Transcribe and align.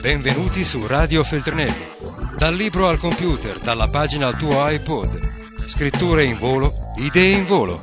Benvenuti 0.00 0.64
su 0.64 0.86
Radio 0.86 1.22
Feltrinelli. 1.22 1.86
Dal 2.34 2.54
libro 2.54 2.88
al 2.88 2.98
computer, 2.98 3.58
dalla 3.58 3.86
pagina 3.88 4.28
al 4.28 4.36
tuo 4.38 4.66
iPod. 4.66 5.66
Scritture 5.66 6.24
in 6.24 6.38
volo, 6.38 6.72
idee 6.96 7.36
in 7.36 7.44
volo. 7.44 7.78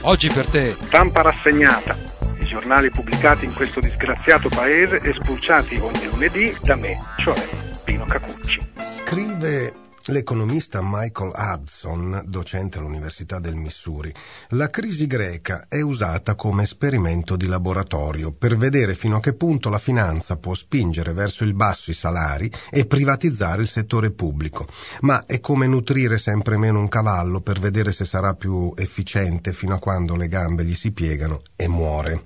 Oggi 0.00 0.30
per 0.30 0.46
te. 0.46 0.76
Stampa 0.82 1.22
rassegnata. 1.22 1.96
I 2.40 2.44
giornali 2.44 2.90
pubblicati 2.90 3.44
in 3.44 3.54
questo 3.54 3.78
disgraziato 3.78 4.48
paese 4.48 4.98
e 5.00 5.12
spulciati 5.12 5.76
ogni 5.76 6.04
lunedì 6.10 6.52
da 6.60 6.74
me, 6.74 6.98
cioè 7.18 7.40
Pino 7.84 8.04
Cacucci. 8.04 8.58
Scrive 8.80 9.74
L'economista 10.08 10.80
Michael 10.82 11.32
Hudson, 11.34 12.24
docente 12.26 12.76
all'Università 12.76 13.38
del 13.38 13.54
Missouri, 13.54 14.12
la 14.50 14.68
crisi 14.68 15.06
greca 15.06 15.64
è 15.66 15.80
usata 15.80 16.34
come 16.34 16.64
esperimento 16.64 17.36
di 17.36 17.46
laboratorio 17.46 18.30
per 18.30 18.54
vedere 18.58 18.94
fino 18.94 19.16
a 19.16 19.20
che 19.20 19.32
punto 19.32 19.70
la 19.70 19.78
finanza 19.78 20.36
può 20.36 20.52
spingere 20.52 21.14
verso 21.14 21.42
il 21.42 21.54
basso 21.54 21.90
i 21.90 21.94
salari 21.94 22.52
e 22.70 22.84
privatizzare 22.84 23.62
il 23.62 23.68
settore 23.68 24.10
pubblico, 24.10 24.66
ma 25.00 25.24
è 25.24 25.40
come 25.40 25.66
nutrire 25.66 26.18
sempre 26.18 26.58
meno 26.58 26.80
un 26.80 26.88
cavallo 26.88 27.40
per 27.40 27.58
vedere 27.58 27.90
se 27.90 28.04
sarà 28.04 28.34
più 28.34 28.74
efficiente 28.76 29.54
fino 29.54 29.74
a 29.74 29.78
quando 29.78 30.16
le 30.16 30.28
gambe 30.28 30.66
gli 30.66 30.74
si 30.74 30.92
piegano 30.92 31.40
e 31.56 31.66
muore. 31.66 32.24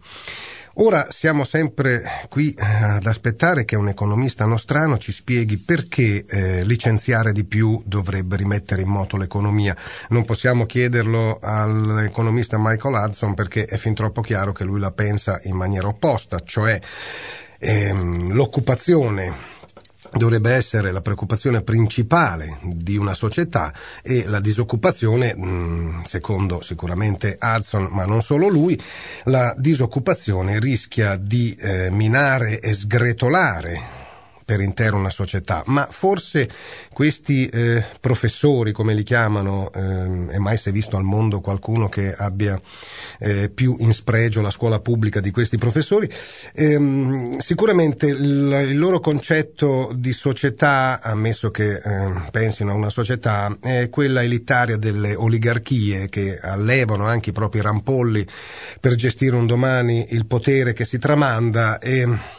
Ora 0.81 1.09
siamo 1.11 1.43
sempre 1.43 2.05
qui 2.29 2.53
eh, 2.53 2.65
ad 2.65 3.07
aspettare 3.07 3.65
che 3.65 3.75
un 3.75 3.89
economista 3.89 4.45
nostrano 4.45 4.97
ci 4.97 5.11
spieghi 5.11 5.57
perché 5.59 6.25
eh, 6.25 6.65
licenziare 6.65 7.33
di 7.33 7.43
più 7.43 7.83
dovrebbe 7.85 8.37
rimettere 8.37 8.83
in 8.83 8.89
moto 8.89 9.17
l'economia. 9.17 9.77
Non 10.11 10.25
possiamo 10.25 10.67
chiederlo 10.67 11.41
all'economista 11.43 12.59
Michael 12.61 12.95
Hudson 12.95 13.35
perché 13.35 13.65
è 13.65 13.77
fin 13.77 13.95
troppo 13.95 14.21
chiaro 14.21 14.53
che 14.53 14.63
lui 14.63 14.79
la 14.79 14.93
pensa 14.93 15.41
in 15.45 15.57
maniera 15.57 15.89
opposta, 15.89 16.39
cioè 16.45 16.79
ehm, 17.59 18.33
l'occupazione 18.33 19.58
dovrebbe 20.13 20.53
essere 20.53 20.93
la 20.93 21.01
preoccupazione 21.01 21.63
principale 21.63 22.59
di 22.63 22.97
una 22.97 23.15
società 23.15 23.73
e 24.03 24.25
la 24.27 24.41
disoccupazione, 24.41 25.35
mm, 25.37 26.03
secondo 26.03 26.61
sicuramente 26.61 27.39
Hudson, 27.41 27.89
ma 27.91 28.05
non 28.05 28.23
solo 28.23 28.49
lui, 28.49 28.81
la 29.25 29.55
disoccupazione 29.57 30.59
rischia 30.59 31.17
di 31.17 31.55
eh, 31.55 31.91
minare 31.91 32.61
e 32.61 32.73
sgretolare 32.75 34.07
per 34.49 34.63
intero 34.63 34.97
una 34.97 35.11
società, 35.11 35.63
ma 35.67 35.87
forse 35.91 36.49
questi 36.91 37.47
eh, 37.49 37.85
professori, 38.01 38.73
come 38.73 38.95
li 38.95 39.03
chiamano, 39.03 39.71
eh, 39.75 40.27
è 40.29 40.39
mai 40.39 40.57
si 40.57 40.71
è 40.71 40.73
visto 40.73 40.97
al 40.97 41.03
mondo 41.03 41.43
qualcuno 41.43 41.91
che 41.91 42.15
abbia 42.15 42.59
eh, 43.19 43.51
più 43.51 43.77
in 43.81 43.93
spregio 43.93 44.41
la 44.41 44.51
scuola 44.51 44.81
pubblica 44.81 45.21
di 45.21 45.31
questi 45.31 45.59
professori, 45.59 46.11
ehm, 46.55 47.37
sicuramente 47.37 48.07
il, 48.07 48.69
il, 48.71 48.79
loro 48.79 49.01
concetto 49.01 49.93
di 49.95 50.15
società, 50.15 51.03
ammesso 51.03 51.51
che 51.51 51.83
ehm, 51.85 52.29
pensino 52.31 52.71
a 52.71 52.75
una 52.75 52.89
società, 52.89 53.55
è 53.61 53.91
quella 53.91 54.23
elitaria 54.23 54.79
delle 54.79 55.15
oligarchie 55.15 56.09
che 56.09 56.39
allevano 56.41 57.05
anche 57.05 57.31
i 57.31 57.35
propri 57.35 57.61
rampolli 57.61 58.27
per 58.81 58.95
gestire 58.95 59.37
un 59.37 59.47
domani 59.47 60.07
il 60.15 60.25
potere 60.25 60.73
che 60.73 60.87
si 60.87 60.97
tramanda 60.97 61.79
e 61.81 62.37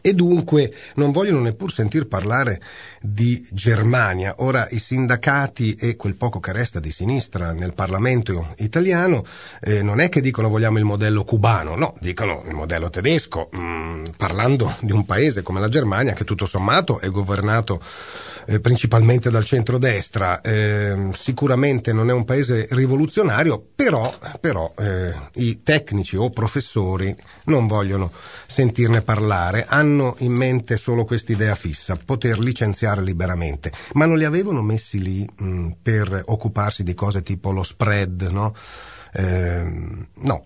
e 0.00 0.14
dunque 0.14 0.72
non 0.94 1.10
vogliono 1.10 1.40
neppur 1.40 1.72
sentir 1.72 2.06
parlare 2.06 2.60
di 3.00 3.46
Germania. 3.50 4.36
Ora 4.38 4.66
i 4.70 4.78
sindacati 4.78 5.74
e 5.74 5.96
quel 5.96 6.14
poco 6.14 6.40
che 6.40 6.52
resta 6.52 6.80
di 6.80 6.90
sinistra 6.90 7.52
nel 7.52 7.74
Parlamento 7.74 8.54
italiano 8.58 9.24
eh, 9.60 9.82
non 9.82 10.00
è 10.00 10.08
che 10.08 10.20
dicono 10.20 10.48
vogliamo 10.48 10.78
il 10.78 10.84
modello 10.84 11.24
cubano, 11.24 11.74
no, 11.74 11.94
dicono 12.00 12.42
il 12.46 12.54
modello 12.54 12.90
tedesco, 12.90 13.48
mh, 13.50 13.60
mm, 13.62 14.04
parlando 14.16 14.76
di 14.80 14.92
un 14.92 15.04
paese 15.04 15.42
come 15.42 15.60
la 15.60 15.68
Germania 15.68 16.12
che 16.12 16.24
tutto 16.24 16.46
sommato 16.46 17.00
è 17.00 17.08
governato 17.08 17.80
eh, 18.46 18.60
principalmente 18.60 19.30
dal 19.30 19.44
centrodestra. 19.44 20.40
Eh, 20.40 21.10
sicuramente 21.12 21.92
non 21.92 22.08
è 22.10 22.12
un 22.12 22.24
paese 22.24 22.66
rivoluzionario, 22.70 23.64
però, 23.74 24.12
però 24.40 24.72
eh, 24.78 25.12
i 25.34 25.62
tecnici 25.62 26.16
o 26.16 26.30
professori 26.30 27.14
non 27.44 27.66
vogliono 27.66 28.10
sentirne 28.46 29.00
parlare, 29.00 29.64
hanno 29.82 30.14
in 30.18 30.32
mente 30.32 30.76
solo 30.76 31.04
quest'idea 31.04 31.56
fissa, 31.56 31.96
poter 31.96 32.38
licenziare 32.38 33.02
liberamente, 33.02 33.72
ma 33.94 34.06
non 34.06 34.16
li 34.16 34.24
avevano 34.24 34.62
messi 34.62 35.02
lì 35.02 35.28
mh, 35.28 35.70
per 35.82 36.22
occuparsi 36.26 36.84
di 36.84 36.94
cose 36.94 37.20
tipo 37.20 37.50
lo 37.50 37.64
spread, 37.64 38.22
no? 38.30 38.54
Eh, 39.14 39.62
no, 40.14 40.42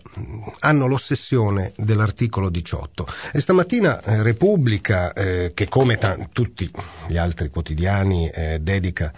hanno 0.59 0.87
l'ossessione 0.87 1.71
dell'articolo 1.77 2.49
18. 2.49 3.07
E 3.31 3.39
stamattina 3.39 4.01
eh, 4.01 4.23
Repubblica, 4.23 5.13
eh, 5.13 5.51
che 5.53 5.69
come 5.69 5.97
t- 5.97 6.29
tutti 6.33 6.69
gli 7.07 7.15
altri 7.15 7.49
quotidiani 7.49 8.29
eh, 8.29 8.59
dedica 8.59 9.13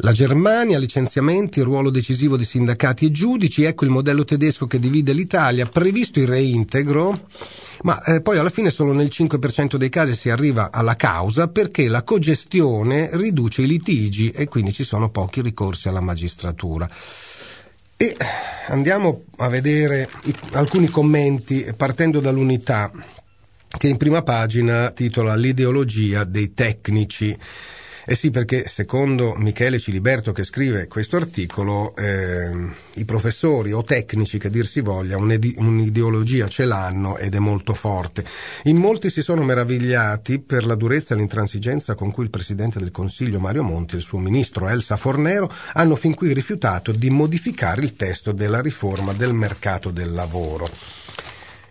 La 0.02 0.12
Germania, 0.12 0.78
licenziamenti, 0.78 1.60
ruolo 1.62 1.90
decisivo 1.90 2.38
di 2.38 2.46
sindacati 2.46 3.06
e 3.06 3.12
giudici, 3.12 3.64
ecco 3.64 3.84
il 3.84 3.90
modello 3.90 4.26
tedesco 4.26 4.68
che 4.68 4.78
divide 4.78 5.12
l'Italia, 5.12 5.66
previsto 5.66 6.20
il 6.20 6.28
reintegro, 6.28 7.30
ma 7.82 8.00
eh, 8.04 8.22
poi 8.22 8.38
alla 8.38 8.52
fine 8.52 8.70
solo 8.70 8.94
nel 8.94 9.10
5% 9.12 9.76
dei 9.76 9.90
casi 9.90 10.16
si 10.16 10.30
arriva 10.30 10.70
alla 10.72 10.96
causa 10.96 11.48
perché 11.48 11.88
la 11.88 12.04
cogestione 12.04 13.10
riduce 13.14 13.64
i 13.64 13.68
litigi 13.68 14.30
e 14.30 14.48
quindi 14.48 14.72
ci 14.72 14.84
sono 14.84 15.10
pochi 15.10 15.42
ricorsi 15.42 15.88
alla 15.88 16.02
magistratura. 16.02 16.88
E 17.98 18.16
andiamo 18.68 19.24
a 19.38 19.48
vedere 19.48 20.08
i, 20.26 20.36
alcuni 20.52 20.90
commenti 20.90 21.66
partendo 21.76 22.20
dall'unità 22.20 22.92
che 23.68 23.88
in 23.88 23.98
prima 23.98 24.22
pagina 24.22 24.92
titola 24.92 25.36
L'ideologia 25.36 26.24
dei 26.24 26.54
tecnici. 26.54 27.36
Eh 28.10 28.16
sì, 28.16 28.32
perché 28.32 28.70
secondo 28.70 29.34
Michele 29.34 29.80
Ciliberto 29.80 30.32
che 30.32 30.46
scrive 30.46 30.88
questo 30.88 31.18
articolo, 31.18 31.94
eh, 31.98 32.56
i 32.94 33.04
professori 33.04 33.74
o 33.74 33.84
tecnici 33.84 34.38
che 34.38 34.50
dir 34.50 34.66
si 34.66 34.80
voglia 34.80 35.18
un'ideologia 35.18 36.48
ce 36.48 36.64
l'hanno 36.64 37.18
ed 37.18 37.36
è 37.36 37.40
molto 37.40 37.74
forte. 37.74 38.24
In 38.64 38.78
molti 38.78 39.10
si 39.10 39.22
sono 39.22 39.44
meravigliati 39.44 40.40
per 40.40 40.66
la 40.66 40.76
durezza 40.76 41.16
e 41.16 41.18
l'intransigenza 41.18 41.96
con 41.96 42.12
cui 42.12 42.24
il 42.24 42.30
Presidente 42.30 42.80
del 42.80 42.92
Consiglio 42.92 43.42
Mario 43.42 43.64
Monti 43.64 43.96
e 43.96 43.98
il 43.98 44.04
suo 44.04 44.20
ministro 44.20 44.70
Elsa 44.70 44.96
Fornero 44.96 45.52
hanno 45.74 45.98
fin 45.98 46.14
qui 46.14 46.32
rifiutato 46.32 46.94
di 46.94 47.10
modificare 47.10 47.82
il 47.82 47.98
testo 47.98 48.32
della 48.32 48.62
riforma 48.62 49.12
del 49.12 49.34
mercato 49.34 49.92
del 49.92 50.14
lavoro 50.14 50.66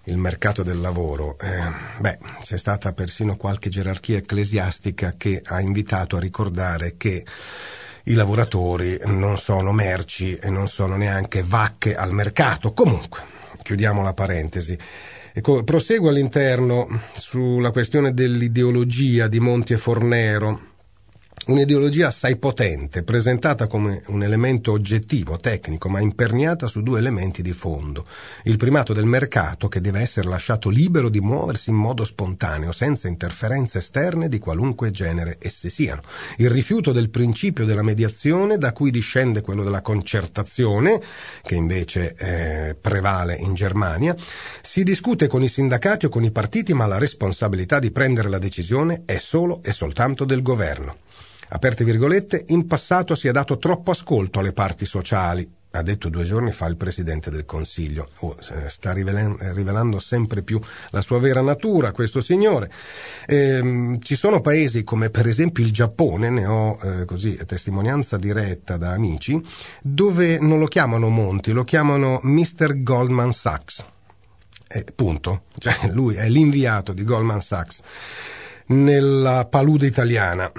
il 0.06 0.18
mercato 0.18 0.62
del 0.62 0.80
lavoro. 0.80 1.38
Eh, 1.38 2.00
beh, 2.00 2.18
c'è 2.40 2.56
stata 2.56 2.92
persino 2.92 3.36
qualche 3.36 3.68
gerarchia 3.68 4.18
ecclesiastica 4.18 5.14
che 5.16 5.42
ha 5.44 5.60
invitato 5.60 6.16
a 6.16 6.20
ricordare 6.20 6.96
che 6.96 7.24
i 8.04 8.14
lavoratori 8.14 9.00
non 9.04 9.36
sono 9.36 9.72
merci 9.72 10.36
e 10.36 10.48
non 10.48 10.68
sono 10.68 10.96
neanche 10.96 11.42
vacche 11.44 11.96
al 11.96 12.12
mercato. 12.12 12.72
Comunque, 12.72 13.20
chiudiamo 13.62 14.02
la 14.02 14.12
parentesi. 14.12 14.78
Ecco, 15.32 15.64
proseguo 15.64 16.08
all'interno 16.08 16.88
sulla 17.16 17.70
questione 17.70 18.14
dell'ideologia 18.14 19.26
di 19.26 19.40
Monti 19.40 19.72
e 19.72 19.78
Fornero 19.78 20.74
Un'ideologia 21.48 22.08
assai 22.08 22.38
potente, 22.38 23.04
presentata 23.04 23.68
come 23.68 24.02
un 24.06 24.24
elemento 24.24 24.72
oggettivo, 24.72 25.38
tecnico, 25.38 25.88
ma 25.88 26.00
imperniata 26.00 26.66
su 26.66 26.82
due 26.82 26.98
elementi 26.98 27.40
di 27.40 27.52
fondo. 27.52 28.04
Il 28.42 28.56
primato 28.56 28.92
del 28.92 29.06
mercato, 29.06 29.68
che 29.68 29.80
deve 29.80 30.00
essere 30.00 30.28
lasciato 30.28 30.68
libero 30.70 31.08
di 31.08 31.20
muoversi 31.20 31.70
in 31.70 31.76
modo 31.76 32.04
spontaneo, 32.04 32.72
senza 32.72 33.06
interferenze 33.06 33.78
esterne 33.78 34.28
di 34.28 34.40
qualunque 34.40 34.90
genere 34.90 35.36
esse 35.38 35.70
siano. 35.70 36.02
Il 36.38 36.50
rifiuto 36.50 36.90
del 36.90 37.10
principio 37.10 37.64
della 37.64 37.84
mediazione, 37.84 38.58
da 38.58 38.72
cui 38.72 38.90
discende 38.90 39.40
quello 39.40 39.62
della 39.62 39.82
concertazione, 39.82 41.00
che 41.42 41.54
invece 41.54 42.16
eh, 42.16 42.74
prevale 42.74 43.36
in 43.36 43.54
Germania. 43.54 44.16
Si 44.62 44.82
discute 44.82 45.28
con 45.28 45.44
i 45.44 45.48
sindacati 45.48 46.06
o 46.06 46.08
con 46.08 46.24
i 46.24 46.32
partiti, 46.32 46.74
ma 46.74 46.86
la 46.86 46.98
responsabilità 46.98 47.78
di 47.78 47.92
prendere 47.92 48.28
la 48.28 48.38
decisione 48.38 49.02
è 49.04 49.18
solo 49.18 49.60
e 49.62 49.70
soltanto 49.70 50.24
del 50.24 50.42
governo 50.42 51.04
aperte 51.48 51.84
virgolette, 51.84 52.44
in 52.48 52.66
passato 52.66 53.14
si 53.14 53.28
è 53.28 53.32
dato 53.32 53.58
troppo 53.58 53.90
ascolto 53.90 54.40
alle 54.40 54.52
parti 54.52 54.86
sociali, 54.86 55.48
ha 55.76 55.82
detto 55.82 56.08
due 56.08 56.24
giorni 56.24 56.52
fa 56.52 56.66
il 56.66 56.76
Presidente 56.76 57.30
del 57.30 57.44
Consiglio. 57.44 58.08
Oh, 58.20 58.36
sta 58.40 58.92
rivelando 58.92 59.98
sempre 60.00 60.42
più 60.42 60.58
la 60.90 61.00
sua 61.00 61.18
vera 61.18 61.42
natura 61.42 61.92
questo 61.92 62.20
signore. 62.20 62.70
Eh, 63.26 63.98
ci 64.02 64.14
sono 64.14 64.40
paesi 64.40 64.84
come 64.84 65.10
per 65.10 65.26
esempio 65.26 65.62
il 65.62 65.72
Giappone, 65.72 66.30
ne 66.30 66.46
ho 66.46 66.78
eh, 66.82 67.04
così 67.04 67.38
testimonianza 67.46 68.16
diretta 68.16 68.76
da 68.76 68.92
amici, 68.92 69.40
dove 69.82 70.38
non 70.38 70.58
lo 70.58 70.66
chiamano 70.66 71.08
Monti, 71.08 71.52
lo 71.52 71.64
chiamano 71.64 72.20
Mr. 72.22 72.82
Goldman 72.82 73.32
Sachs. 73.32 73.84
Eh, 74.68 74.84
punto. 74.94 75.42
Cioè, 75.58 75.90
lui 75.92 76.16
è 76.16 76.28
l'inviato 76.28 76.92
di 76.92 77.04
Goldman 77.04 77.40
Sachs 77.40 77.82
nella 78.68 79.46
palude 79.48 79.86
italiana 79.86 80.50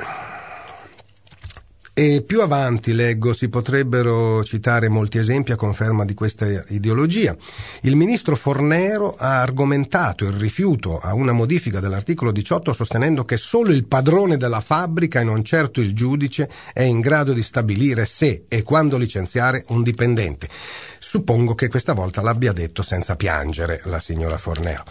e 1.99 2.21
più 2.21 2.41
avanti, 2.41 2.93
leggo, 2.93 3.33
si 3.33 3.49
potrebbero 3.49 4.43
citare 4.43 4.87
molti 4.87 5.17
esempi 5.17 5.51
a 5.51 5.55
conferma 5.55 6.05
di 6.05 6.13
questa 6.13 6.45
ideologia. 6.67 7.35
Il 7.81 7.95
ministro 7.95 8.35
Fornero 8.35 9.15
ha 9.17 9.41
argomentato 9.41 10.23
il 10.25 10.33
rifiuto 10.33 10.99
a 10.99 11.15
una 11.15 11.31
modifica 11.31 11.79
dell'articolo 11.79 12.31
18 12.31 12.71
sostenendo 12.71 13.25
che 13.25 13.37
solo 13.37 13.71
il 13.71 13.87
padrone 13.87 14.37
della 14.37 14.61
fabbrica 14.61 15.21
e 15.21 15.23
non 15.23 15.43
certo 15.43 15.81
il 15.81 15.95
giudice 15.95 16.47
è 16.71 16.83
in 16.83 16.99
grado 16.99 17.33
di 17.33 17.41
stabilire 17.41 18.05
se 18.05 18.43
e 18.47 18.61
quando 18.61 18.99
licenziare 18.99 19.65
un 19.69 19.81
dipendente. 19.81 20.47
Suppongo 20.99 21.55
che 21.55 21.67
questa 21.67 21.93
volta 21.93 22.21
l'abbia 22.21 22.53
detto 22.53 22.83
senza 22.83 23.15
piangere 23.15 23.81
la 23.85 23.99
signora 23.99 24.37
Fornero. 24.37 24.83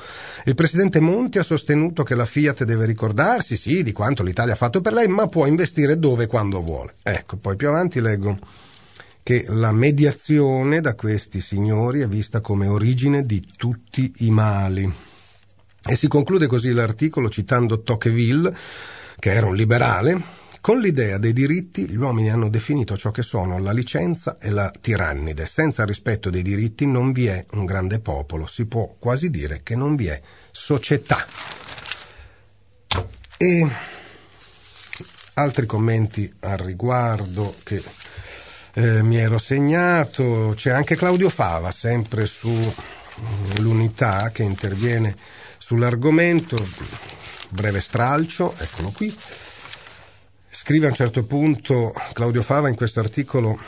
Il 0.45 0.57
presidente 0.57 0.99
Monti 0.99 1.39
ha 1.39 1.45
sostenuto 1.45 2.03
che 2.03 2.17
la 2.17 2.27
Fiat 2.27 2.65
deve 2.65 2.85
ricordarsi, 2.85 3.57
sì, 3.57 3.85
di 3.85 3.93
quanto 3.93 4.25
l'Italia 4.25 4.55
ha 4.55 4.57
fatto 4.57 4.81
per 4.81 4.93
lei, 4.93 5.07
ma 5.07 5.27
può 5.29 5.47
investire 5.47 6.01
dove 6.01 6.25
e 6.25 6.27
quando 6.27 6.61
vuole. 6.63 6.95
Ecco, 7.03 7.37
poi 7.37 7.57
più 7.57 7.69
avanti 7.69 8.01
leggo 8.01 8.39
che 9.23 9.45
la 9.49 9.73
mediazione 9.73 10.81
da 10.81 10.95
questi 10.95 11.41
signori 11.41 12.01
è 12.01 12.09
vista 12.09 12.41
come 12.41 12.69
origine 12.69 13.27
di 13.27 13.45
tutti 13.57 14.13
i 14.19 14.31
mali. 14.31 14.93
E 15.89 15.97
si 15.97 16.09
conclude 16.09 16.47
così 16.47 16.73
l'articolo 16.73 17.29
citando 17.29 17.83
Tocqueville, 17.83 18.57
che 19.19 19.33
era 19.33 19.47
un 19.47 19.57
liberale, 19.57 20.45
con 20.67 20.81
l'idea 20.81 21.17
dei 21.19 21.33
diritti 21.33 21.89
gli 21.89 21.95
uomini 21.95 22.29
hanno 22.29 22.49
definito 22.49 22.97
ciò 22.97 23.13
che 23.13 23.23
sono 23.23 23.61
la 23.61 23.71
licenza 23.71 24.37
e 24.39 24.51
la 24.51 24.73
tirannide. 24.81 25.47
Senza 25.47 25.85
rispetto 25.85 26.29
dei 26.29 26.43
diritti 26.43 26.87
non 26.87 27.13
vi 27.13 27.27
è 27.27 27.47
un 27.53 27.65
grande 27.65 28.01
popolo, 28.01 28.49
si 28.49 28.67
può 28.67 28.97
quasi 28.99 29.31
dire 29.31 29.61
che 29.63 29.77
non 29.77 29.95
vi 29.95 30.07
è 30.07 30.21
società. 30.51 31.25
E 33.37 33.69
altri 35.39 35.67
commenti 35.67 36.33
al 36.41 36.57
riguardo 36.57 37.57
che 37.63 37.83
eh, 38.73 39.03
mi 39.03 39.19
ero 39.19 39.39
segnato, 39.39 40.55
c'è 40.57 40.71
anche 40.71 40.97
Claudio 40.97 41.29
Fava, 41.29 41.71
sempre 41.73 42.27
sull'unità 42.27 44.31
che 44.31 44.43
interviene 44.43 45.15
sull'argomento, 45.59 46.57
breve 47.51 47.81
stralcio, 47.81 48.55
eccolo 48.59 48.91
qui. 48.91 49.15
Scrive 50.49 50.87
a 50.87 50.91
un 50.91 50.95
certo 50.95 51.25
punto 51.25 51.93
Claudio 52.15 52.43
Fava 52.43 52.71
in 52.71 52.75
questo 52.75 53.01
articolo 53.01 53.59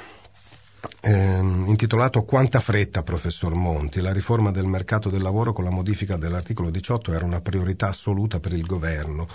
ehm, 1.00 1.64
intitolato 1.66 2.22
Quanta 2.22 2.60
fretta, 2.60 3.02
professor 3.02 3.54
Monti? 3.54 4.00
La 4.00 4.12
riforma 4.12 4.50
del 4.50 4.66
mercato 4.66 5.10
del 5.10 5.22
lavoro 5.22 5.52
con 5.52 5.64
la 5.64 5.70
modifica 5.70 6.16
dell'articolo 6.16 6.70
18 6.70 7.12
era 7.12 7.24
una 7.24 7.40
priorità 7.40 7.88
assoluta 7.88 8.40
per 8.40 8.52
il 8.52 8.66
governo. 8.66 9.26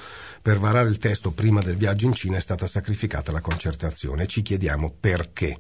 Per 0.42 0.60
varare 0.60 0.90
il 0.90 0.98
testo 0.98 1.32
prima 1.32 1.62
del 1.62 1.78
viaggio 1.78 2.06
in 2.06 2.14
Cina 2.14 2.38
è 2.38 2.42
stata 2.42 2.68
sacrificata 2.68 3.32
la 3.32 3.42
concertazione. 3.42 4.28
Ci 4.28 4.42
chiediamo 4.42 4.94
perché. 5.00 5.58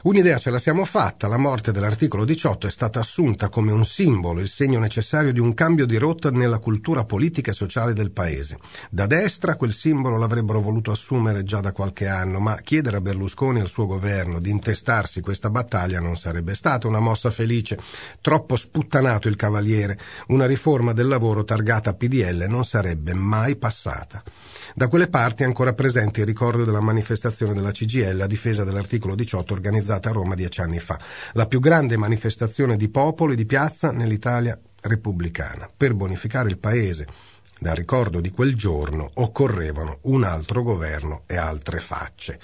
Un'idea 0.00 0.38
ce 0.38 0.50
la 0.50 0.60
siamo 0.60 0.84
fatta, 0.84 1.26
la 1.26 1.38
morte 1.38 1.72
dell'articolo 1.72 2.24
18 2.24 2.68
è 2.68 2.70
stata 2.70 3.00
assunta 3.00 3.48
come 3.48 3.72
un 3.72 3.84
simbolo, 3.84 4.38
il 4.38 4.48
segno 4.48 4.78
necessario 4.78 5.32
di 5.32 5.40
un 5.40 5.54
cambio 5.54 5.86
di 5.86 5.96
rotta 5.96 6.30
nella 6.30 6.60
cultura 6.60 7.04
politica 7.04 7.50
e 7.50 7.54
sociale 7.54 7.94
del 7.94 8.12
Paese. 8.12 8.60
Da 8.90 9.06
destra 9.06 9.56
quel 9.56 9.72
simbolo 9.72 10.16
l'avrebbero 10.16 10.60
voluto 10.60 10.92
assumere 10.92 11.42
già 11.42 11.58
da 11.58 11.72
qualche 11.72 12.06
anno, 12.06 12.38
ma 12.38 12.60
chiedere 12.60 12.98
a 12.98 13.00
Berlusconi 13.00 13.58
e 13.58 13.62
al 13.62 13.68
suo 13.68 13.86
governo 13.86 14.38
di 14.38 14.50
intestarsi 14.50 15.20
questa 15.20 15.50
battaglia 15.50 15.98
non 15.98 16.16
sarebbe 16.16 16.54
stata 16.54 16.86
una 16.86 17.00
mossa 17.00 17.32
felice. 17.32 17.76
Troppo 18.20 18.54
sputtanato 18.54 19.26
il 19.26 19.34
cavaliere, 19.34 19.98
una 20.28 20.46
riforma 20.46 20.92
del 20.92 21.08
lavoro 21.08 21.42
targata 21.42 21.94
PDL 21.94 22.46
non 22.48 22.62
sarebbe 22.62 23.14
mai 23.14 23.56
passata. 23.56 24.22
Da 24.78 24.86
quelle 24.86 25.08
parti 25.08 25.42
è 25.42 25.44
ancora 25.44 25.72
presente 25.72 26.20
il 26.20 26.26
ricordo 26.26 26.64
della 26.64 26.80
manifestazione 26.80 27.52
della 27.52 27.72
CGL 27.72 28.20
a 28.20 28.28
difesa 28.28 28.62
dell'articolo 28.62 29.16
18 29.16 29.52
organizzata 29.52 30.10
a 30.10 30.12
Roma 30.12 30.36
dieci 30.36 30.60
anni 30.60 30.78
fa, 30.78 30.96
la 31.32 31.46
più 31.46 31.58
grande 31.58 31.96
manifestazione 31.96 32.76
di 32.76 32.88
popolo 32.88 33.32
e 33.32 33.34
di 33.34 33.44
piazza 33.44 33.90
nell'Italia 33.90 34.56
repubblicana, 34.82 35.68
per 35.76 35.94
bonificare 35.94 36.48
il 36.48 36.58
paese. 36.58 37.08
Dal 37.58 37.74
ricordo 37.74 38.20
di 38.20 38.30
quel 38.30 38.54
giorno 38.54 39.10
occorrevano 39.14 39.98
un 40.02 40.22
altro 40.22 40.62
governo 40.62 41.24
e 41.26 41.36
altre 41.36 41.80
facce 41.80 42.38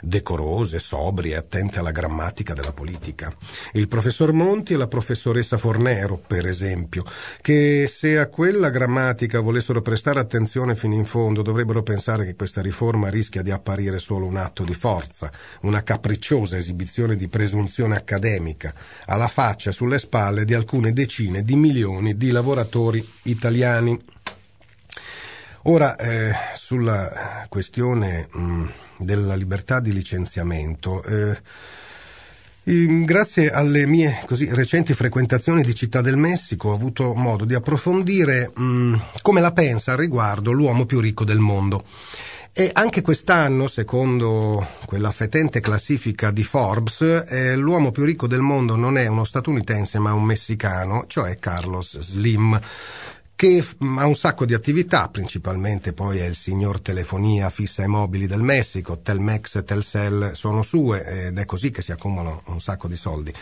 decorose, 0.00 0.78
sobrie, 0.78 1.36
attente 1.36 1.78
alla 1.78 1.90
grammatica 1.90 2.54
della 2.54 2.72
politica. 2.72 3.34
Il 3.72 3.88
professor 3.88 4.32
Monti 4.32 4.74
e 4.74 4.76
la 4.76 4.88
professoressa 4.88 5.58
Fornero, 5.58 6.20
per 6.24 6.46
esempio, 6.46 7.04
che 7.40 7.88
se 7.92 8.18
a 8.18 8.26
quella 8.26 8.70
grammatica 8.70 9.40
volessero 9.40 9.82
prestare 9.82 10.20
attenzione 10.20 10.74
fino 10.74 10.94
in 10.94 11.04
fondo, 11.04 11.42
dovrebbero 11.42 11.82
pensare 11.82 12.24
che 12.24 12.34
questa 12.34 12.60
riforma 12.60 13.08
rischia 13.08 13.42
di 13.42 13.50
apparire 13.50 13.98
solo 13.98 14.26
un 14.26 14.36
atto 14.36 14.64
di 14.64 14.74
forza, 14.74 15.30
una 15.62 15.82
capricciosa 15.82 16.56
esibizione 16.56 17.16
di 17.16 17.28
presunzione 17.28 17.96
accademica, 17.96 18.74
alla 19.06 19.28
faccia 19.28 19.72
sulle 19.72 19.98
spalle 19.98 20.44
di 20.44 20.54
alcune 20.54 20.92
decine 20.92 21.42
di 21.42 21.56
milioni 21.56 22.16
di 22.16 22.30
lavoratori 22.30 23.06
italiani. 23.24 23.98
Ora, 25.62 25.96
eh, 25.96 26.32
sulla 26.54 27.46
questione 27.48 28.28
mh, 28.30 28.40
mm, 28.40 28.66
della 28.98 29.34
libertà 29.34 29.80
di 29.80 29.92
licenziamento, 29.92 31.02
eh, 31.04 31.40
Grazie 32.70 33.50
alle 33.50 33.86
mie 33.86 34.20
così 34.26 34.46
recenti 34.54 34.92
frequentazioni 34.92 35.62
di 35.62 35.74
Città 35.74 36.02
del 36.02 36.18
Messico 36.18 36.68
ho 36.68 36.74
avuto 36.74 37.14
modo 37.14 37.46
di 37.46 37.54
approfondire 37.54 38.50
mh, 38.54 38.94
come 39.22 39.40
la 39.40 39.52
pensa 39.52 39.92
al 39.92 39.96
riguardo 39.96 40.52
l'uomo 40.52 40.84
più 40.84 41.00
ricco 41.00 41.24
del 41.24 41.38
mondo. 41.38 41.86
E 42.52 42.70
anche 42.74 43.00
quest'anno, 43.00 43.68
secondo 43.68 44.66
quella 44.84 45.12
fetente 45.12 45.60
classifica 45.60 46.30
di 46.30 46.42
Forbes, 46.42 47.24
eh, 47.26 47.56
l'uomo 47.56 47.90
più 47.90 48.04
ricco 48.04 48.26
del 48.26 48.42
mondo 48.42 48.76
non 48.76 48.98
è 48.98 49.06
uno 49.06 49.24
statunitense 49.24 49.98
ma 49.98 50.12
un 50.12 50.24
messicano, 50.24 51.04
cioè 51.06 51.38
Carlos 51.38 51.98
Slim 52.00 52.60
che 53.38 53.64
ha 53.78 54.04
un 54.04 54.16
sacco 54.16 54.44
di 54.44 54.52
attività, 54.52 55.06
principalmente 55.06 55.92
poi 55.92 56.18
è 56.18 56.24
il 56.24 56.34
signor 56.34 56.80
telefonia 56.80 57.50
fissa 57.50 57.84
e 57.84 57.86
mobili 57.86 58.26
del 58.26 58.42
Messico, 58.42 58.98
Telmex 58.98 59.54
e 59.54 59.62
Telcel 59.62 60.30
sono 60.34 60.64
sue 60.64 61.26
ed 61.26 61.38
è 61.38 61.44
così 61.44 61.70
che 61.70 61.80
si 61.80 61.92
accumulano 61.92 62.42
un 62.46 62.60
sacco 62.60 62.88
di 62.88 62.96
soldi. 62.96 63.32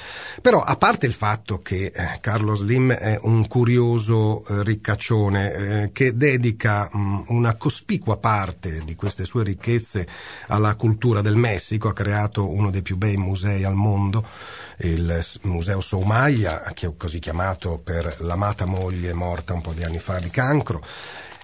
Però 0.43 0.61
a 0.61 0.77
parte 0.77 1.07
il 1.07 1.15
fatto 1.15 1.63
che 1.63 1.93
eh, 1.95 2.19
Carlo 2.21 2.55
Slim 2.55 2.93
è 2.93 3.19
un 3.23 3.49
curioso 3.49 4.45
eh, 4.45 4.63
riccaccione 4.65 5.55
eh, 5.55 5.91
che 5.93 6.15
dedica 6.15 6.91
mh, 6.93 7.25
una 7.29 7.55
cospicua 7.55 8.19
parte 8.19 8.83
di 8.85 8.95
queste 8.97 9.25
sue 9.25 9.45
ricchezze 9.45 10.07
alla 10.49 10.75
cultura 10.75 11.23
del 11.23 11.37
Messico, 11.37 11.89
ha 11.89 11.95
creato 11.95 12.51
uno 12.51 12.71
dei 12.71 12.83
più 12.83 12.99
bei 12.99 13.17
musei 13.17 13.65
al 13.65 13.75
mondo, 13.75 14.27
il 14.81 15.25
Museo 15.45 15.81
Soumaya, 15.81 16.71
così 16.99 17.19
chiamato 17.19 17.81
per 17.83 18.17
l'amata 18.21 18.67
moglie 18.67 19.15
morta 19.15 19.55
un 19.55 19.63
po' 19.63 19.73
di 19.73 19.85
anni 19.87 19.99
fa 19.99 20.19
di 20.19 20.31
cancro. 20.31 20.83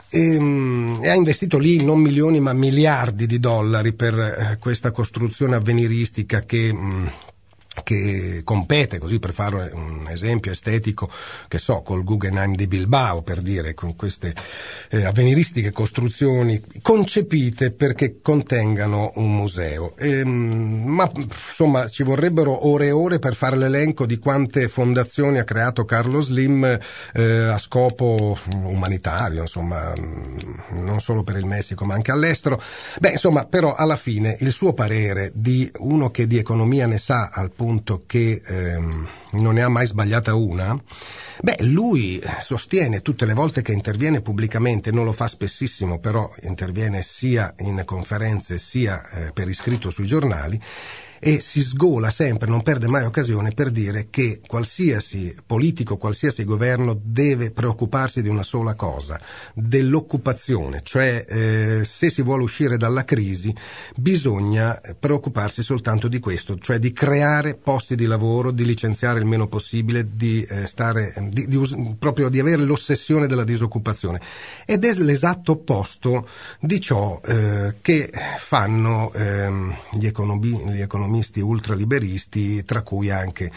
E, 0.08 0.38
mm, 0.38 1.02
e, 1.02 1.08
ha 1.08 1.14
investito 1.14 1.58
lì 1.58 1.82
non 1.82 1.98
milioni 1.98 2.38
ma 2.38 2.52
miliardi 2.52 3.26
di 3.26 3.40
dollari 3.40 3.94
per 3.94 4.18
eh, 4.18 4.56
questa 4.60 4.90
costruzione 4.90 5.56
avveniristica 5.56 6.40
che 6.40 6.70
mm, 6.72 7.06
che 7.82 8.42
compete, 8.44 8.98
così 8.98 9.18
per 9.18 9.32
fare 9.32 9.70
un 9.72 10.04
esempio 10.08 10.52
estetico, 10.52 11.10
che 11.48 11.58
so, 11.58 11.80
col 11.80 12.04
Guggenheim 12.04 12.54
di 12.54 12.66
Bilbao, 12.66 13.22
per 13.22 13.40
dire, 13.40 13.72
con 13.72 13.96
queste 13.96 14.34
eh, 14.90 15.04
avveniristiche 15.04 15.70
costruzioni 15.70 16.60
concepite 16.82 17.70
perché 17.70 18.20
contengano 18.20 19.12
un 19.16 19.34
museo. 19.34 19.96
E, 19.96 20.18
ehm, 20.18 20.82
ma 20.84 21.10
insomma 21.14 21.88
ci 21.88 22.02
vorrebbero 22.02 22.68
ore 22.68 22.88
e 22.88 22.90
ore 22.90 23.18
per 23.18 23.34
fare 23.34 23.56
l'elenco 23.56 24.04
di 24.04 24.18
quante 24.18 24.68
fondazioni 24.68 25.38
ha 25.38 25.44
creato 25.44 25.84
Carlo 25.86 26.20
Slim 26.20 26.78
eh, 27.14 27.22
a 27.22 27.58
scopo 27.58 28.38
umanitario, 28.64 29.42
insomma, 29.42 29.92
non 30.72 31.00
solo 31.00 31.22
per 31.22 31.36
il 31.36 31.46
Messico 31.46 31.86
ma 31.86 31.94
anche 31.94 32.10
all'estero. 32.10 32.60
Beh, 33.00 33.12
insomma, 33.12 33.46
però 33.46 33.74
alla 33.74 33.96
fine 33.96 34.36
il 34.40 34.52
suo 34.52 34.74
parere 34.74 35.30
di 35.34 35.70
uno 35.78 36.10
che 36.10 36.26
di 36.26 36.36
economia 36.36 36.86
ne 36.86 36.98
sa 36.98 37.30
al 37.32 37.48
punto 37.48 37.60
che 38.06 38.42
ehm, 38.44 39.08
non 39.32 39.54
ne 39.54 39.62
ha 39.62 39.68
mai 39.68 39.86
sbagliata 39.86 40.34
una, 40.34 40.76
beh, 41.40 41.58
lui 41.60 42.22
sostiene 42.40 43.02
tutte 43.02 43.24
le 43.24 43.34
volte 43.34 43.62
che 43.62 43.72
interviene 43.72 44.20
pubblicamente, 44.20 44.90
non 44.90 45.04
lo 45.04 45.12
fa 45.12 45.28
spessissimo, 45.28 45.98
però 45.98 46.30
interviene 46.42 47.02
sia 47.02 47.54
in 47.58 47.82
conferenze 47.84 48.58
sia 48.58 49.08
eh, 49.10 49.32
per 49.32 49.48
iscritto 49.48 49.90
sui 49.90 50.06
giornali, 50.06 50.60
e 51.24 51.40
si 51.40 51.62
sgola 51.62 52.10
sempre, 52.10 52.48
non 52.48 52.62
perde 52.62 52.88
mai 52.88 53.04
occasione 53.04 53.52
per 53.52 53.70
dire 53.70 54.08
che 54.10 54.40
qualsiasi 54.44 55.32
politico, 55.46 55.96
qualsiasi 55.96 56.42
governo 56.42 56.98
deve 57.00 57.52
preoccuparsi 57.52 58.22
di 58.22 58.28
una 58.28 58.42
sola 58.42 58.74
cosa, 58.74 59.20
dell'occupazione, 59.54 60.80
cioè 60.82 61.24
eh, 61.28 61.84
se 61.84 62.10
si 62.10 62.22
vuole 62.22 62.42
uscire 62.42 62.76
dalla 62.76 63.04
crisi 63.04 63.54
bisogna 63.94 64.80
preoccuparsi 64.98 65.62
soltanto 65.62 66.08
di 66.08 66.18
questo, 66.18 66.58
cioè 66.58 66.80
di 66.80 66.92
creare 66.92 67.54
posti 67.54 67.94
di 67.94 68.06
lavoro, 68.06 68.50
di 68.50 68.64
licenziare 68.64 69.20
il 69.20 69.26
meno 69.26 69.46
possibile, 69.46 70.08
di, 70.16 70.42
eh, 70.42 70.66
stare, 70.66 71.14
di, 71.30 71.46
di 71.46 71.54
us- 71.54 71.76
proprio 72.00 72.30
di 72.30 72.40
avere 72.40 72.64
l'ossessione 72.64 73.28
della 73.28 73.44
disoccupazione. 73.44 74.20
Ed 74.66 74.84
è 74.84 74.92
l'esatto 74.94 75.52
opposto 75.52 76.26
di 76.58 76.80
ciò 76.80 77.20
eh, 77.24 77.76
che 77.80 78.10
fanno 78.38 79.12
ehm, 79.12 79.76
gli, 79.92 80.06
economi- 80.06 80.64
gli 80.66 80.80
economisti 80.80 81.10
economisti 81.12 81.40
ultraliberisti, 81.40 82.64
tra 82.64 82.82
cui 82.82 83.10
anche 83.10 83.50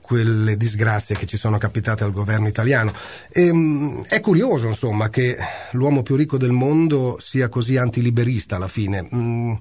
quelle 0.00 0.56
disgrazie 0.56 1.14
che 1.16 1.26
ci 1.26 1.36
sono 1.36 1.58
capitate 1.58 2.02
al 2.02 2.12
governo 2.12 2.48
italiano. 2.48 2.92
E, 3.28 3.48
ehm, 3.48 4.04
è 4.06 4.20
curioso, 4.20 4.68
insomma, 4.68 5.10
che 5.10 5.36
l'uomo 5.72 6.02
più 6.02 6.16
ricco 6.16 6.38
del 6.38 6.52
mondo 6.52 7.18
sia 7.20 7.50
così 7.50 7.76
antiliberista 7.76 8.56
alla 8.56 8.68
fine. 8.68 9.06
Mm, 9.14 9.52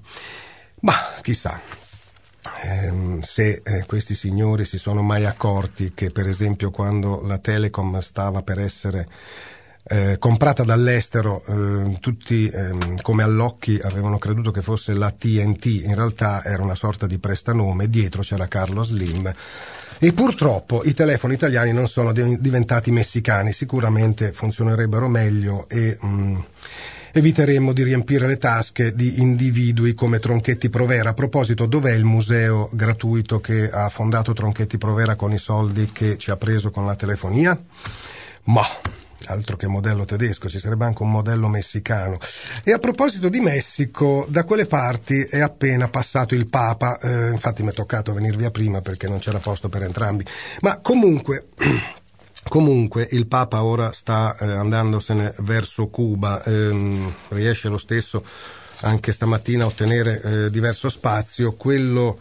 ma 0.81 0.93
chissà. 1.21 1.59
Eh, 2.63 3.19
se 3.21 3.61
eh, 3.63 3.83
questi 3.85 4.15
signori 4.15 4.63
si 4.63 4.77
sono 4.77 5.01
mai 5.01 5.25
accorti 5.25 5.91
che, 5.93 6.11
per 6.11 6.27
esempio, 6.27 6.71
quando 6.71 7.21
la 7.25 7.39
Telecom 7.39 7.99
stava 7.99 8.41
per 8.41 8.59
essere 8.59 9.07
eh, 9.89 10.17
comprata 10.19 10.63
dall'estero, 10.63 11.43
eh, 11.47 11.97
tutti 11.99 12.49
eh, 12.49 12.75
come 13.01 13.23
all'occhi 13.23 13.79
avevano 13.81 14.17
creduto 14.17 14.51
che 14.51 14.61
fosse 14.61 14.93
la 14.93 15.11
TNT, 15.11 15.65
in 15.85 15.95
realtà 15.95 16.43
era 16.43 16.61
una 16.61 16.75
sorta 16.75 17.07
di 17.07 17.17
prestanome, 17.19 17.89
dietro 17.89 18.21
c'era 18.21 18.47
Carlo 18.47 18.83
Slim. 18.83 19.33
E 19.99 20.13
purtroppo 20.13 20.83
i 20.83 20.93
telefoni 20.93 21.33
italiani 21.33 21.71
non 21.71 21.87
sono 21.87 22.11
diventati 22.11 22.91
messicani, 22.91 23.51
sicuramente 23.51 24.31
funzionerebbero 24.31 25.07
meglio 25.07 25.67
e 25.69 25.97
mh, 25.99 26.07
mm, 26.07 26.35
eviteremmo 27.13 27.73
di 27.73 27.83
riempire 27.83 28.27
le 28.27 28.37
tasche 28.37 28.93
di 28.93 29.21
individui 29.21 29.95
come 29.95 30.19
Tronchetti 30.19 30.69
Provera. 30.69 31.11
A 31.11 31.13
proposito, 31.13 31.65
dov'è 31.65 31.93
il 31.93 32.03
museo 32.03 32.69
gratuito 32.73 33.39
che 33.39 33.69
ha 33.71 33.89
fondato 33.89 34.33
Tronchetti 34.33 34.77
Provera 34.77 35.15
con 35.15 35.31
i 35.31 35.39
soldi 35.39 35.89
che 35.91 36.17
ci 36.17 36.29
ha 36.29 36.37
preso 36.37 36.69
con 36.69 36.85
la 36.85 36.95
telefonia? 36.95 37.59
Ma 38.43 38.63
altro 39.27 39.55
che 39.55 39.67
modello 39.67 40.05
tedesco, 40.05 40.49
ci 40.49 40.59
sarebbe 40.59 40.85
anche 40.85 41.03
un 41.03 41.11
modello 41.11 41.47
messicano. 41.47 42.17
E 42.63 42.71
a 42.71 42.79
proposito 42.79 43.29
di 43.29 43.39
Messico, 43.39 44.25
da 44.29 44.43
quelle 44.43 44.65
parti 44.65 45.21
è 45.21 45.39
appena 45.39 45.87
passato 45.87 46.35
il 46.35 46.49
Papa, 46.49 46.99
eh, 46.99 47.29
infatti 47.29 47.63
mi 47.63 47.69
è 47.69 47.73
toccato 47.73 48.13
venire 48.13 48.37
via 48.37 48.51
prima 48.51 48.81
perché 48.81 49.07
non 49.07 49.19
c'era 49.19 49.39
posto 49.39 49.69
per 49.69 49.83
entrambi, 49.83 50.25
ma 50.61 50.79
comunque... 50.79 51.47
Comunque 52.47 53.05
il 53.11 53.27
Papa 53.27 53.61
ora 53.61 53.91
sta 53.91 54.37
eh, 54.39 54.49
andandosene 54.49 55.33
verso 55.39 55.87
Cuba, 55.87 56.41
ehm, 56.43 57.13
riesce 57.29 57.67
lo 57.67 57.77
stesso 57.77 58.23
anche 58.81 59.11
stamattina 59.11 59.63
a 59.63 59.67
ottenere 59.67 60.21
eh, 60.21 60.49
diverso 60.49 60.87
spazio. 60.87 61.53
Quello 61.53 62.17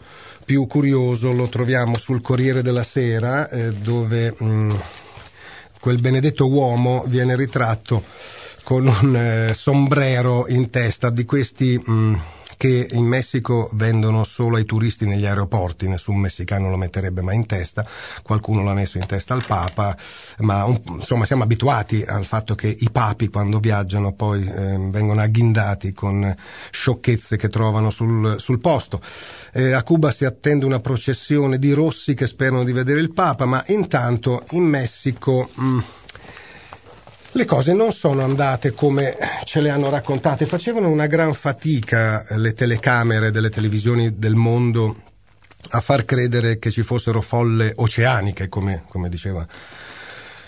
più 0.47 0.65
curioso 0.65 1.33
lo 1.33 1.49
troviamo 1.49 1.97
sul 1.97 2.21
Corriere 2.21 2.61
della 2.61 2.83
Sera, 2.83 3.49
eh, 3.49 3.73
dove 3.73 4.33
mh, 4.37 4.45
mm, 4.45 4.69
quel 5.79 5.99
benedetto 5.99 6.47
uomo 6.47 7.03
viene 7.07 7.35
ritratto 7.35 8.03
con 8.63 8.87
un 8.87 9.15
eh, 9.15 9.53
sombrero 9.53 10.47
in 10.49 10.69
testa 10.69 11.09
di 11.09 11.23
questi 11.25 11.81
mh, 11.83 11.91
mm, 11.91 12.15
che 12.57 12.87
in 12.91 13.05
Messico 13.05 13.69
vendono 13.73 14.23
solo 14.23 14.57
ai 14.57 14.65
turisti 14.65 15.05
negli 15.05 15.25
aeroporti, 15.25 15.87
nessun 15.87 16.17
messicano 16.17 16.69
lo 16.69 16.75
metterebbe 16.75 17.21
mai 17.21 17.35
in 17.35 17.45
testa, 17.45 17.87
qualcuno 18.23 18.63
l'ha 18.63 18.73
messo 18.73 18.97
in 18.97 19.05
testa 19.05 19.35
al 19.35 19.45
Papa, 19.45 19.95
ma 20.39 20.65
un, 20.65 20.81
insomma 20.87 21.25
siamo 21.25 21.43
abituati 21.43 22.03
al 22.05 22.25
fatto 22.25 22.55
che 22.55 22.67
i 22.67 22.89
papi 22.91 23.27
quando 23.27 23.59
viaggiano 23.59 24.13
poi 24.13 24.43
eh, 24.43 24.77
vengono 24.89 25.21
agghindati 25.21 25.93
con 25.93 26.35
sciocchezze 26.71 27.37
che 27.37 27.49
trovano 27.49 27.91
sul, 27.91 28.39
sul 28.39 28.59
posto. 28.59 29.01
Eh, 29.53 29.73
a 29.73 29.83
Cuba 29.83 30.11
si 30.11 30.25
attende 30.25 30.65
una 30.65 30.79
processione 30.79 31.59
di 31.59 31.71
rossi 31.73 32.15
che 32.15 32.25
sperano 32.25 32.63
di 32.63 32.71
vedere 32.71 32.99
il 32.99 33.13
Papa, 33.13 33.45
ma 33.45 33.63
intanto 33.67 34.45
in 34.51 34.63
Messico... 34.63 35.49
Mh, 35.53 35.65
mm, 35.65 35.79
le 37.37 37.45
cose 37.45 37.73
non 37.73 37.91
sono 37.93 38.23
andate 38.23 38.73
come 38.73 39.15
ce 39.43 39.61
le 39.61 39.69
hanno 39.69 39.91
raccontate, 39.91 40.47
facevano 40.47 40.89
una 40.89 41.05
gran 41.05 41.35
fatica 41.35 42.25
le 42.31 42.53
telecamere 42.53 43.29
delle 43.29 43.49
televisioni 43.49 44.17
del 44.17 44.33
mondo 44.33 45.03
a 45.69 45.79
far 45.79 46.03
credere 46.03 46.57
che 46.57 46.71
ci 46.71 46.81
fossero 46.81 47.21
folle 47.21 47.73
oceaniche, 47.75 48.49
come, 48.49 48.85
come 48.89 49.07
diceva 49.07 49.45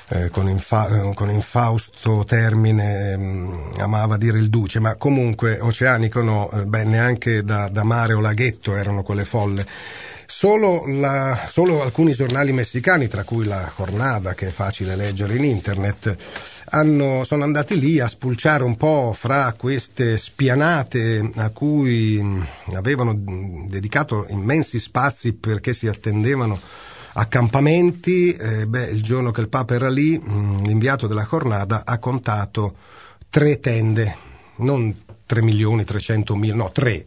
eh, 0.08 0.30
con, 0.30 0.50
infa- 0.50 1.12
con, 1.14 1.30
infausto 1.30 2.24
termine 2.26 3.16
mh, 3.16 3.22
mm, 3.22 3.72
amava 3.78 4.18
dire 4.18 4.40
il 4.40 4.50
duce, 4.50 4.80
ma 4.80 4.96
comunque 4.96 5.60
oceanico 5.60 6.24
no, 6.24 6.50
eh, 6.52 6.66
beh, 6.66 6.86
neanche 6.86 7.44
da, 7.44 7.70
da 7.70 7.84
mare 7.84 8.14
o 8.14 8.20
laghetto 8.20 8.76
erano 8.76 9.04
quelle 9.04 9.26
folle. 9.26 9.66
Solo, 10.32 10.84
la, 10.86 11.48
solo, 11.50 11.82
alcuni 11.82 12.14
giornali 12.14 12.52
messicani, 12.52 13.08
tra 13.08 13.24
cui 13.24 13.46
la 13.46 13.72
Jornada, 13.76 14.36
che 14.36 14.48
è 14.48 14.52
facile 14.52 14.96
leggere 14.96 15.36
in 15.36 15.44
internet, 15.44 16.16
hanno, 16.70 17.24
sono 17.24 17.44
andati 17.44 17.80
lì 17.80 18.00
a 18.00 18.08
spulciare 18.08 18.64
un 18.64 18.76
po' 18.78 19.14
fra 19.18 19.54
queste 19.58 20.18
spianate 20.18 21.32
a 21.36 21.50
cui 21.50 22.24
avevano 22.74 23.14
dedicato 23.68 24.26
immensi 24.30 24.80
spazi 24.80 25.34
perché 25.34 25.74
si 25.74 25.88
attendevano 25.88 26.60
accampamenti. 27.14 28.34
Eh, 28.34 28.68
beh, 28.68 28.86
il 28.86 29.02
giorno 29.02 29.32
che 29.32 29.42
il 29.42 29.50
Papa 29.50 29.74
era 29.74 29.90
lì, 29.90 30.20
l'inviato 30.22 31.08
della 31.08 31.28
Jornada 31.30 31.84
ha 31.86 31.98
contato 31.98 32.76
tre 33.30 33.60
tende, 33.60 34.16
non 34.58 34.96
3 35.26 35.42
milioni, 35.44 35.84
300 35.84 36.36
mila, 36.36 36.56
no, 36.56 36.72
tre. 36.72 37.06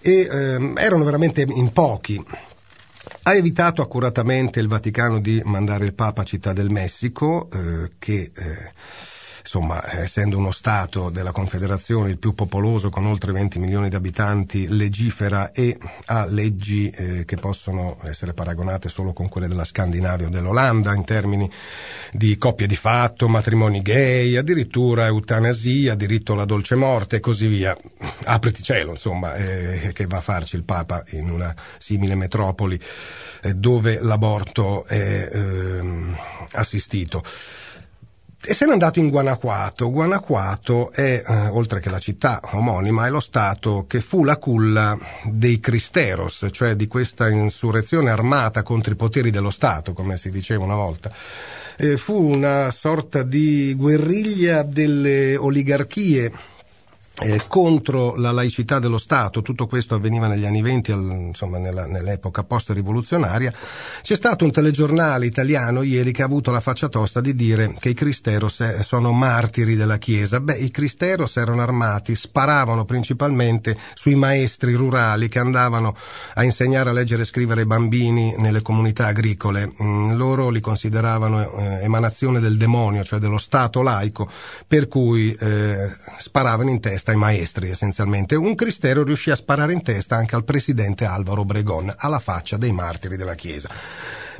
E 0.00 0.28
ehm, 0.30 0.76
erano 0.76 1.04
veramente 1.04 1.46
in 1.48 1.72
pochi. 1.72 2.22
Ha 3.28 3.34
evitato 3.34 3.82
accuratamente 3.82 4.60
il 4.60 4.68
Vaticano 4.68 5.18
di 5.18 5.42
mandare 5.44 5.84
il 5.84 5.94
Papa 5.94 6.20
a 6.20 6.24
Città 6.24 6.52
del 6.52 6.70
Messico, 6.70 7.50
eh, 7.50 7.90
che 7.98 8.30
eh, 8.32 8.72
insomma, 9.56 9.82
essendo 10.02 10.36
uno 10.36 10.50
Stato 10.50 11.08
della 11.08 11.32
Confederazione 11.32 12.10
il 12.10 12.18
più 12.18 12.34
popoloso 12.34 12.90
con 12.90 13.06
oltre 13.06 13.32
20 13.32 13.58
milioni 13.58 13.88
di 13.88 13.96
abitanti, 13.96 14.68
legifera 14.68 15.50
e 15.50 15.78
ha 16.06 16.26
leggi 16.26 16.90
eh, 16.90 17.24
che 17.24 17.36
possono 17.36 17.98
essere 18.04 18.34
paragonate 18.34 18.90
solo 18.90 19.14
con 19.14 19.30
quelle 19.30 19.48
della 19.48 19.64
Scandinavia 19.64 20.26
o 20.26 20.30
dell'Olanda 20.30 20.94
in 20.94 21.04
termini 21.04 21.50
di 22.12 22.36
coppie 22.36 22.66
di 22.66 22.76
fatto, 22.76 23.28
matrimoni 23.28 23.80
gay, 23.80 24.36
addirittura 24.36 25.06
eutanasia, 25.06 25.94
diritto 25.94 26.34
alla 26.34 26.44
dolce 26.44 26.74
morte 26.74 27.16
e 27.16 27.20
così 27.20 27.46
via. 27.46 27.74
Apriti 28.24 28.62
cielo, 28.62 28.90
insomma, 28.90 29.36
eh, 29.36 29.90
che 29.94 30.06
va 30.06 30.18
a 30.18 30.20
farci 30.20 30.56
il 30.56 30.64
Papa 30.64 31.02
in 31.12 31.30
una 31.30 31.54
simile 31.78 32.14
metropoli 32.14 32.78
eh, 33.40 33.54
dove 33.54 34.00
l'aborto 34.02 34.84
è 34.84 35.30
ehm, 35.32 36.14
assistito. 36.52 37.22
E 38.44 38.54
se 38.54 38.64
n'è 38.64 38.72
andato 38.72 39.00
in 39.00 39.08
Guanajuato. 39.08 39.90
Guanajuato 39.90 40.92
è, 40.92 41.22
eh, 41.26 41.46
oltre 41.48 41.80
che 41.80 41.90
la 41.90 41.98
città 41.98 42.40
omonima, 42.52 43.06
è 43.06 43.10
lo 43.10 43.20
stato 43.20 43.86
che 43.88 44.00
fu 44.00 44.24
la 44.24 44.36
culla 44.36 44.96
dei 45.24 45.58
Cristeros, 45.58 46.46
cioè 46.52 46.76
di 46.76 46.86
questa 46.86 47.28
insurrezione 47.28 48.10
armata 48.10 48.62
contro 48.62 48.92
i 48.92 48.96
poteri 48.96 49.30
dello 49.30 49.50
Stato, 49.50 49.92
come 49.92 50.16
si 50.16 50.30
diceva 50.30 50.64
una 50.64 50.76
volta. 50.76 51.10
Eh, 51.76 51.96
fu 51.96 52.14
una 52.14 52.70
sorta 52.70 53.22
di 53.22 53.74
guerriglia 53.74 54.62
delle 54.62 55.36
oligarchie 55.36 56.32
eh, 57.18 57.40
contro 57.48 58.14
la 58.16 58.30
laicità 58.30 58.78
dello 58.78 58.98
Stato, 58.98 59.40
tutto 59.40 59.66
questo 59.66 59.94
avveniva 59.94 60.26
negli 60.26 60.44
anni 60.44 60.60
venti, 60.60 60.90
insomma 60.90 61.56
nella, 61.56 61.86
nell'epoca 61.86 62.44
post-rivoluzionaria, 62.44 63.52
c'è 64.02 64.14
stato 64.14 64.44
un 64.44 64.50
telegiornale 64.50 65.24
italiano 65.24 65.82
ieri 65.82 66.12
che 66.12 66.20
ha 66.20 66.26
avuto 66.26 66.50
la 66.50 66.60
faccia 66.60 66.88
tosta 66.88 67.22
di 67.22 67.34
dire 67.34 67.74
che 67.78 67.90
i 67.90 67.94
Cristeros 67.94 68.80
sono 68.80 69.12
martiri 69.12 69.76
della 69.76 69.96
Chiesa. 69.96 70.40
Beh, 70.40 70.56
i 70.56 70.70
Cristeros 70.70 71.36
erano 71.38 71.62
armati, 71.62 72.14
sparavano 72.14 72.84
principalmente 72.84 73.76
sui 73.94 74.14
maestri 74.14 74.74
rurali 74.74 75.28
che 75.28 75.38
andavano 75.38 75.96
a 76.34 76.44
insegnare 76.44 76.90
a 76.90 76.92
leggere 76.92 77.22
e 77.22 77.26
scrivere 77.26 77.62
ai 77.62 77.66
bambini 77.66 78.34
nelle 78.36 78.60
comunità 78.60 79.06
agricole. 79.06 79.72
Mm, 79.82 80.12
loro 80.16 80.50
li 80.50 80.60
consideravano 80.60 81.50
eh, 81.50 81.64
emanazione 81.82 82.40
del 82.40 82.58
demonio, 82.58 83.02
cioè 83.04 83.18
dello 83.18 83.38
Stato 83.38 83.80
laico, 83.80 84.28
per 84.66 84.86
cui 84.86 85.32
eh, 85.32 85.96
sparavano 86.18 86.68
in 86.68 86.80
testa 86.80 87.04
testa 87.06 87.10
ai 87.12 87.16
maestri 87.16 87.70
essenzialmente. 87.70 88.34
Un 88.34 88.54
cristero 88.54 89.04
riuscì 89.04 89.30
a 89.30 89.36
sparare 89.36 89.72
in 89.72 89.82
testa 89.82 90.16
anche 90.16 90.34
al 90.34 90.44
presidente 90.44 91.04
Alvaro 91.04 91.42
Obregón, 91.42 91.92
alla 91.96 92.18
faccia 92.18 92.56
dei 92.56 92.72
martiri 92.72 93.16
della 93.16 93.34
Chiesa. 93.34 93.68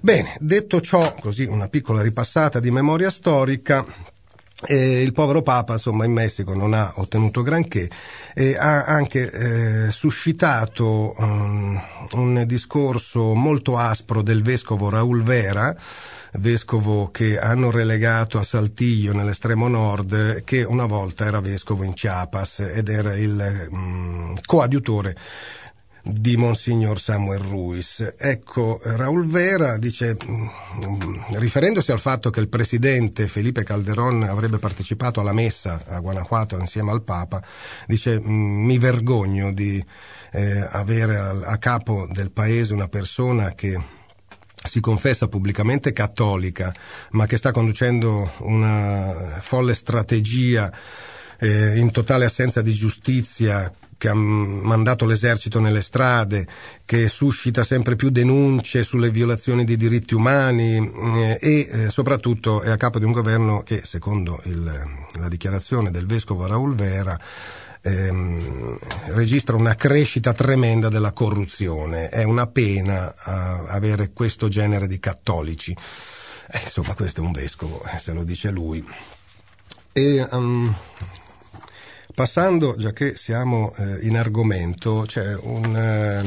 Bene, 0.00 0.36
detto 0.40 0.80
ciò, 0.80 1.14
così 1.20 1.44
una 1.44 1.68
piccola 1.68 2.02
ripassata 2.02 2.58
di 2.58 2.70
memoria 2.70 3.10
storica, 3.10 3.84
eh, 4.64 5.02
il 5.02 5.12
povero 5.12 5.42
Papa, 5.42 5.74
insomma, 5.74 6.06
in 6.06 6.12
Messico 6.12 6.54
non 6.54 6.72
ha 6.72 6.92
ottenuto 6.96 7.42
granché 7.42 7.90
e 8.34 8.56
ha 8.56 8.84
anche 8.84 9.30
eh, 9.30 9.90
suscitato 9.90 11.14
um, 11.18 11.78
un 12.12 12.44
discorso 12.46 13.34
molto 13.34 13.76
aspro 13.76 14.22
del 14.22 14.42
vescovo 14.42 14.88
Raul 14.88 15.22
Vera, 15.22 15.76
vescovo 16.38 17.10
che 17.10 17.38
hanno 17.38 17.70
relegato 17.70 18.38
a 18.38 18.42
Saltillo 18.42 19.12
nell'estremo 19.12 19.68
nord, 19.68 20.42
che 20.44 20.62
una 20.62 20.86
volta 20.86 21.26
era 21.26 21.40
vescovo 21.40 21.82
in 21.82 21.92
Chiapas 21.92 22.60
ed 22.60 22.88
era 22.88 23.14
il 23.14 23.68
mm, 23.74 24.36
coadiutore 24.46 25.16
di 26.08 26.36
Monsignor 26.36 27.00
Samuel 27.00 27.40
Ruiz. 27.40 28.14
Ecco, 28.16 28.80
Raul 28.82 29.26
Vera 29.26 29.76
dice, 29.76 30.16
mm, 30.24 30.46
riferendosi 31.34 31.90
al 31.90 31.98
fatto 31.98 32.30
che 32.30 32.40
il 32.40 32.48
presidente 32.48 33.26
Felipe 33.26 33.64
Calderón 33.64 34.22
avrebbe 34.22 34.58
partecipato 34.58 35.20
alla 35.20 35.32
messa 35.32 35.80
a 35.88 35.98
Guanajuato 35.98 36.56
insieme 36.58 36.92
al 36.92 37.02
Papa, 37.02 37.42
dice 37.86 38.20
mm, 38.20 38.64
mi 38.64 38.78
vergogno 38.78 39.52
di 39.52 39.84
eh, 40.32 40.66
avere 40.70 41.16
a 41.16 41.56
capo 41.58 42.08
del 42.10 42.30
paese 42.30 42.72
una 42.72 42.88
persona 42.88 43.52
che 43.54 43.78
si 44.62 44.80
confessa 44.80 45.28
pubblicamente 45.28 45.92
cattolica, 45.92 46.72
ma 47.10 47.26
che 47.26 47.36
sta 47.36 47.50
conducendo 47.50 48.32
una 48.38 49.38
folle 49.40 49.74
strategia 49.74 50.72
eh, 51.38 51.78
in 51.78 51.90
totale 51.90 52.24
assenza 52.24 52.62
di 52.62 52.72
giustizia 52.72 53.70
che 53.98 54.08
ha 54.08 54.14
mandato 54.14 55.06
l'esercito 55.06 55.60
nelle 55.60 55.82
strade, 55.82 56.46
che 56.84 57.08
suscita 57.08 57.64
sempre 57.64 57.96
più 57.96 58.10
denunce 58.10 58.82
sulle 58.82 59.10
violazioni 59.10 59.64
dei 59.64 59.76
diritti 59.76 60.14
umani 60.14 60.76
eh, 60.76 61.38
e 61.40 61.68
eh, 61.70 61.90
soprattutto 61.90 62.62
è 62.62 62.70
a 62.70 62.76
capo 62.76 62.98
di 62.98 63.04
un 63.04 63.12
governo 63.12 63.62
che, 63.62 63.82
secondo 63.84 64.40
il, 64.44 64.64
la 65.18 65.28
dichiarazione 65.28 65.90
del 65.90 66.06
vescovo 66.06 66.46
Raul 66.46 66.74
Vera, 66.74 67.18
ehm, 67.86 68.78
registra 69.06 69.56
una 69.56 69.74
crescita 69.74 70.32
tremenda 70.32 70.88
della 70.88 71.12
corruzione. 71.12 72.08
È 72.08 72.24
una 72.24 72.46
pena 72.46 73.08
uh, 73.08 73.66
avere 73.68 74.10
questo 74.12 74.48
genere 74.48 74.88
di 74.88 74.98
cattolici. 74.98 75.76
Eh, 76.48 76.60
insomma, 76.64 76.94
questo 76.94 77.22
è 77.22 77.24
un 77.24 77.32
vescovo, 77.32 77.82
eh, 77.84 77.98
se 77.98 78.12
lo 78.12 78.24
dice 78.24 78.50
lui. 78.50 78.84
E, 79.92 80.26
um, 80.30 80.74
passando, 82.16 82.76
già 82.76 82.94
che 82.94 83.14
siamo 83.14 83.74
eh, 83.76 83.98
in 84.06 84.16
argomento, 84.16 85.04
c'è 85.06 85.36
un 85.38 85.76
eh, 85.76 86.26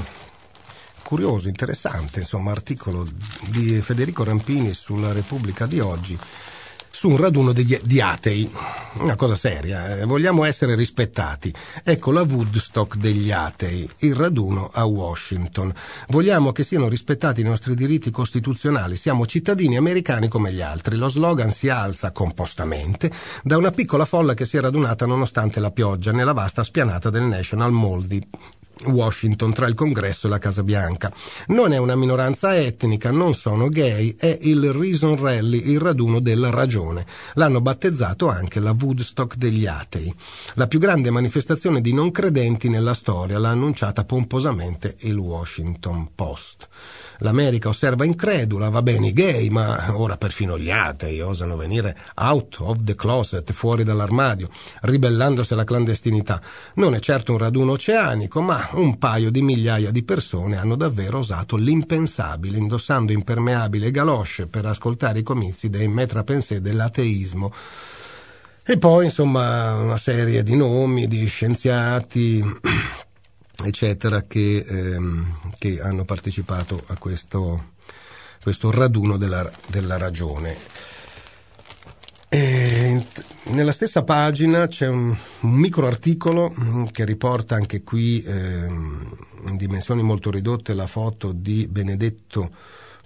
curioso, 1.01 1.48
interessante 1.48 2.19
insomma, 2.19 2.51
articolo 2.51 3.03
di 3.48 3.81
Federico 3.81 4.24
Rampini 4.24 4.75
sulla 4.75 5.12
Repubblica 5.12 5.65
di 5.65 5.79
oggi 5.79 6.15
su 6.89 7.10
un 7.10 7.17
raduno 7.17 7.53
degli, 7.53 7.79
di 7.84 8.01
atei. 8.01 8.50
Una 9.00 9.15
cosa 9.15 9.36
seria, 9.36 9.98
eh? 9.98 10.05
vogliamo 10.05 10.43
essere 10.43 10.75
rispettati. 10.75 11.53
Ecco 11.84 12.12
la 12.12 12.22
Woodstock 12.22 12.98
degli 12.98 13.31
atei, 13.31 13.89
il 14.00 14.15
raduno 14.15 14.69
a 14.74 14.86
Washington. 14.86 15.74
Vogliamo 16.08 16.51
che 16.51 16.63
siano 16.63 16.89
rispettati 16.89 17.41
i 17.41 17.43
nostri 17.46 17.75
diritti 17.75 18.12
costituzionali, 18.12 18.96
siamo 18.96 19.25
cittadini 19.25 19.77
americani 19.77 20.27
come 20.27 20.51
gli 20.51 20.62
altri. 20.62 20.96
Lo 20.96 21.08
slogan 21.08 21.51
si 21.51 21.69
alza 21.69 22.12
compostamente 22.12 23.12
da 23.43 23.58
una 23.58 23.69
piccola 23.69 24.05
folla 24.05 24.34
che 24.34 24.46
si 24.46 24.58
è 24.58 24.62
radunata 24.62 25.05
nonostante 25.05 25.60
la 25.60 25.72
pioggia 25.72 26.12
nella 26.12 26.34
vasta 26.34 26.63
spianata 26.63 27.10
del 27.10 27.24
National 27.24 27.72
Mall 27.72 28.05
di 28.05 28.27
Washington 28.86 29.54
tra 29.54 29.68
il 29.68 29.74
Congresso 29.74 30.28
e 30.28 30.30
la 30.30 30.38
Casa 30.38 30.64
Bianca. 30.64 31.12
Non 31.48 31.74
è 31.74 31.78
una 31.78 31.96
minoranza 31.96 32.56
etnica, 32.56 33.12
non 33.12 33.34
sono 33.34 33.68
gay, 33.68 34.15
è 34.18 34.38
il 34.42 34.72
Reason 34.72 35.18
Rally, 35.18 35.72
il 35.72 35.80
raduno 35.80 36.20
della 36.20 36.50
ragione. 36.50 37.06
L'hanno 37.34 37.62
battezzato 37.62 38.30
anche 38.30 38.60
la 38.60 38.76
Woodstock 38.80 39.36
degli 39.36 39.65
atei. 39.65 40.13
La 40.54 40.68
più 40.68 40.80
grande 40.80 41.12
manifestazione 41.12 41.82
di 41.82 41.94
non 41.94 42.12
credenti 42.12 42.70
nella 42.70 42.94
storia 42.94 43.38
l'ha 43.38 43.50
annunciata 43.50 44.06
pomposamente 44.06 44.96
il 45.00 45.18
Washington 45.18 46.12
Post. 46.15 46.68
L'America 47.22 47.68
osserva 47.68 48.06
incredula, 48.06 48.70
va 48.70 48.82
bene 48.82 49.08
i 49.08 49.13
gay, 49.13 49.50
ma 49.50 49.94
ora 49.94 50.15
perfino 50.15 50.58
gli 50.58 50.72
atei 50.72 51.20
osano 51.20 51.58
venire 51.58 51.98
out 52.15 52.58
of 52.60 52.78
the 52.82 52.96
closet, 52.96 53.52
fuori 53.52 53.84
dall'armadio, 53.84 54.50
ribellandosi 54.82 55.52
alla 55.52 55.65
clandestinità. 55.65 56.42
Non 56.76 56.96
è 56.96 57.00
certo 57.00 57.34
un 57.34 57.39
raduno 57.39 57.74
oceanico, 57.74 58.39
ma 58.42 58.68
un 58.73 58.97
paio 58.97 59.32
di 59.32 59.41
migliaia 59.41 59.91
di 59.91 60.03
persone 60.03 60.58
hanno 60.58 60.75
davvero 60.75 61.19
osato 61.19 61.55
l'impensabile, 61.55 62.58
indossando 62.58 63.12
impermeabile 63.12 63.91
galosce 63.91 64.47
per 64.47 64.65
ascoltare 64.65 65.19
i 65.19 65.23
comizi 65.23 65.69
dei 65.69 65.88
metrapensé 65.88 66.62
dell'ateismo. 66.62 67.53
E 68.63 68.77
poi, 68.77 69.05
insomma, 69.05 69.73
una 69.75 69.97
serie 69.97 70.43
di 70.43 70.55
nomi 70.55 71.08
di 71.08 71.25
scienziati 71.25 72.43
eccetera, 73.65 74.23
che, 74.23 74.65
ehm, 74.67 75.51
che 75.58 75.82
hanno 75.82 76.05
partecipato 76.05 76.79
a 76.88 76.97
questo, 76.97 77.71
questo 78.41 78.71
raduno 78.71 79.17
della, 79.17 79.49
della 79.67 79.97
ragione. 79.97 80.55
E 82.32 83.04
nella 83.46 83.72
stessa 83.72 84.04
pagina 84.04 84.68
c'è 84.68 84.88
un, 84.88 85.15
un 85.39 85.52
micro 85.52 85.88
articolo 85.88 86.54
mm, 86.58 86.86
che 86.92 87.04
riporta 87.04 87.56
anche 87.56 87.82
qui 87.82 88.22
ehm, 88.22 89.18
in 89.50 89.58
dimensioni 89.58 90.04
molto 90.04 90.30
ridotte 90.30 90.76
la 90.76 90.86
foto 90.86 91.32
di 91.32 91.68
Benedetto 91.68 92.52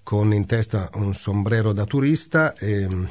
con 0.03 0.33
in 0.33 0.45
testa 0.45 0.89
un 0.95 1.13
sombrero 1.13 1.71
da 1.71 1.85
turista. 1.85 2.53
Ehm, 2.55 3.07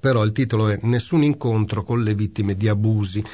però 0.00 0.24
il 0.24 0.32
titolo 0.32 0.68
è 0.68 0.78
Nessun 0.82 1.22
incontro 1.22 1.82
con 1.82 2.02
le 2.02 2.14
vittime 2.14 2.56
di 2.56 2.68
abusi. 2.68 3.24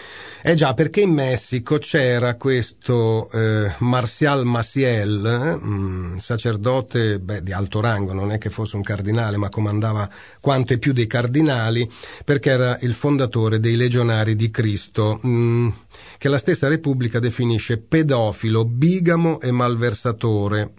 Eh 0.42 0.54
già, 0.54 0.74
perché 0.74 1.02
in 1.02 1.12
Messico 1.12 1.78
c'era 1.78 2.34
questo 2.34 3.30
eh, 3.30 3.74
Marcial 3.78 4.44
Maciel, 4.44 5.24
eh, 5.24 5.64
mm, 5.64 6.16
sacerdote 6.16 7.20
beh, 7.20 7.42
di 7.42 7.52
alto 7.52 7.80
rango, 7.80 8.12
non 8.12 8.32
è 8.32 8.38
che 8.38 8.50
fosse 8.50 8.76
un 8.76 8.82
cardinale, 8.82 9.36
ma 9.36 9.48
comandava 9.48 10.08
quanto 10.40 10.72
e 10.72 10.78
più 10.78 10.92
dei 10.92 11.06
cardinali, 11.06 11.88
perché 12.24 12.50
era 12.50 12.78
il 12.80 12.94
fondatore 12.94 13.60
dei 13.60 13.76
legionari 13.76 14.34
di 14.34 14.50
Cristo, 14.50 15.20
mh, 15.22 15.28
mm, 15.28 15.68
che 16.18 16.28
la 16.28 16.38
stessa 16.38 16.68
Repubblica 16.68 17.18
definisce 17.20 17.78
pedofilo, 17.78 18.64
bigamo 18.64 19.40
e 19.40 19.50
malversatore. 19.50 20.72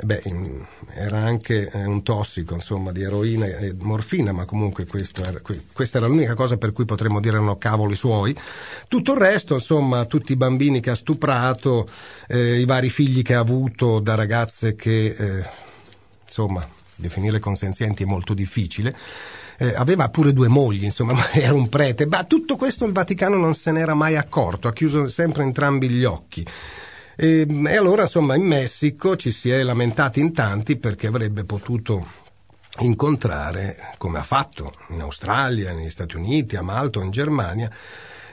Beh, 0.00 0.22
era 0.94 1.18
anche 1.18 1.68
eh, 1.72 1.84
un 1.84 2.04
tossico, 2.04 2.54
insomma, 2.54 2.92
di 2.92 3.02
eroina 3.02 3.46
e 3.46 3.74
morfina, 3.80 4.30
ma 4.30 4.44
comunque 4.44 4.86
era, 5.16 5.40
questa 5.72 5.98
era 5.98 6.06
l'unica 6.06 6.34
cosa 6.34 6.56
per 6.56 6.72
cui 6.72 6.84
potremmo 6.84 7.18
dire 7.18 7.34
erano 7.34 7.58
cavoli 7.58 7.96
suoi. 7.96 8.32
Tutto 8.86 9.12
il 9.14 9.18
resto, 9.18 9.54
insomma, 9.54 10.04
tutti 10.04 10.30
i 10.30 10.36
bambini 10.36 10.78
che 10.78 10.90
ha 10.90 10.94
stuprato, 10.94 11.88
eh, 12.28 12.60
i 12.60 12.64
vari 12.64 12.90
figli 12.90 13.22
che 13.22 13.34
ha 13.34 13.40
avuto 13.40 13.98
da 13.98 14.14
ragazze 14.14 14.76
che, 14.76 15.16
eh, 15.18 15.50
insomma, 16.22 16.64
definire 16.94 17.40
consenzienti 17.40 18.04
è 18.04 18.06
molto 18.06 18.34
difficile. 18.34 18.96
Eh, 19.56 19.74
aveva 19.74 20.08
pure 20.10 20.32
due 20.32 20.46
mogli, 20.46 20.84
insomma, 20.84 21.12
ma 21.18 21.32
era 21.32 21.54
un 21.54 21.68
prete. 21.68 22.06
Ma 22.06 22.22
tutto 22.22 22.54
questo 22.54 22.84
il 22.84 22.92
Vaticano 22.92 23.36
non 23.36 23.54
se 23.54 23.72
n'era 23.72 23.94
mai 23.94 24.14
accorto, 24.14 24.68
ha 24.68 24.72
chiuso 24.72 25.08
sempre 25.08 25.42
entrambi 25.42 25.88
gli 25.88 26.04
occhi. 26.04 26.46
E, 27.20 27.40
ehm, 27.40 27.66
e 27.66 27.76
allora, 27.76 28.02
insomma, 28.02 28.36
in 28.36 28.46
Messico 28.46 29.16
ci 29.16 29.32
si 29.32 29.50
è 29.50 29.60
lamentati 29.64 30.20
in 30.20 30.32
tanti 30.32 30.76
perché 30.76 31.08
avrebbe 31.08 31.44
potuto 31.44 32.26
incontrare, 32.80 33.94
come 33.98 34.18
ha 34.18 34.22
fatto 34.22 34.70
in 34.90 35.00
Australia, 35.00 35.72
negli 35.72 35.90
Stati 35.90 36.14
Uniti, 36.14 36.54
a 36.54 36.62
Malta 36.62 37.02
in 37.02 37.10
Germania, 37.10 37.68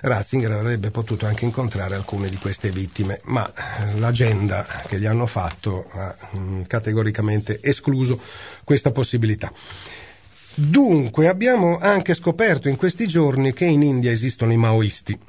Ratzinger 0.01 0.51
avrebbe 0.51 0.91
potuto 0.91 1.25
anche 1.25 1.45
incontrare 1.45 1.95
alcune 1.95 2.29
di 2.29 2.37
queste 2.37 2.69
vittime, 2.69 3.21
ma 3.23 3.51
l'agenda 3.95 4.63
che 4.85 4.99
gli 4.99 5.07
hanno 5.07 5.25
fatto 5.25 5.89
ha 5.91 6.15
mm, 6.37 6.61
categoricamente 6.67 7.59
escluso 7.63 8.21
questa 8.63 8.91
possibilità. 8.91 9.51
Dunque, 10.53 11.27
abbiamo 11.27 11.79
anche 11.79 12.13
scoperto 12.13 12.69
in 12.69 12.75
questi 12.75 13.07
giorni 13.07 13.51
che 13.51 13.65
in 13.65 13.81
India 13.81 14.11
esistono 14.11 14.51
i 14.51 14.57
maoisti 14.57 15.19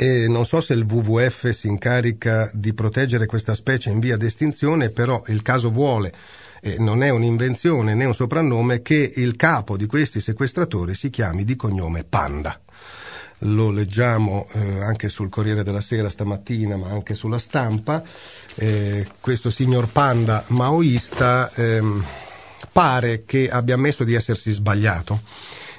e 0.00 0.28
non 0.28 0.46
so 0.46 0.60
se 0.60 0.74
il 0.74 0.86
WWF 0.88 1.48
si 1.48 1.66
incarica 1.66 2.48
di 2.54 2.72
proteggere 2.72 3.26
questa 3.26 3.56
specie 3.56 3.90
in 3.90 3.98
via 3.98 4.16
d'estinzione, 4.16 4.90
però 4.90 5.20
il 5.26 5.42
caso 5.42 5.72
vuole 5.72 6.14
eh, 6.60 6.76
non 6.78 7.02
è 7.02 7.10
un'invenzione 7.10 7.94
né 7.94 8.04
un 8.04 8.14
soprannome, 8.14 8.80
che 8.80 9.12
il 9.16 9.34
capo 9.34 9.76
di 9.76 9.86
questi 9.86 10.20
sequestratori 10.20 10.94
si 10.94 11.10
chiami 11.10 11.42
di 11.42 11.56
cognome 11.56 12.04
Panda. 12.04 12.60
Lo 13.42 13.70
leggiamo 13.70 14.46
eh, 14.52 14.84
anche 14.84 15.08
sul 15.08 15.30
Corriere 15.30 15.64
della 15.64 15.80
Sera 15.80 16.08
stamattina, 16.08 16.76
ma 16.76 16.90
anche 16.90 17.14
sulla 17.14 17.38
stampa. 17.38 18.00
Eh, 18.54 19.04
questo 19.18 19.50
signor 19.50 19.88
Panda 19.88 20.44
maoista 20.48 21.50
ehm, 21.54 22.04
pare 22.70 23.24
che 23.24 23.50
abbia 23.50 23.74
ammesso 23.74 24.04
di 24.04 24.14
essersi 24.14 24.52
sbagliato 24.52 25.22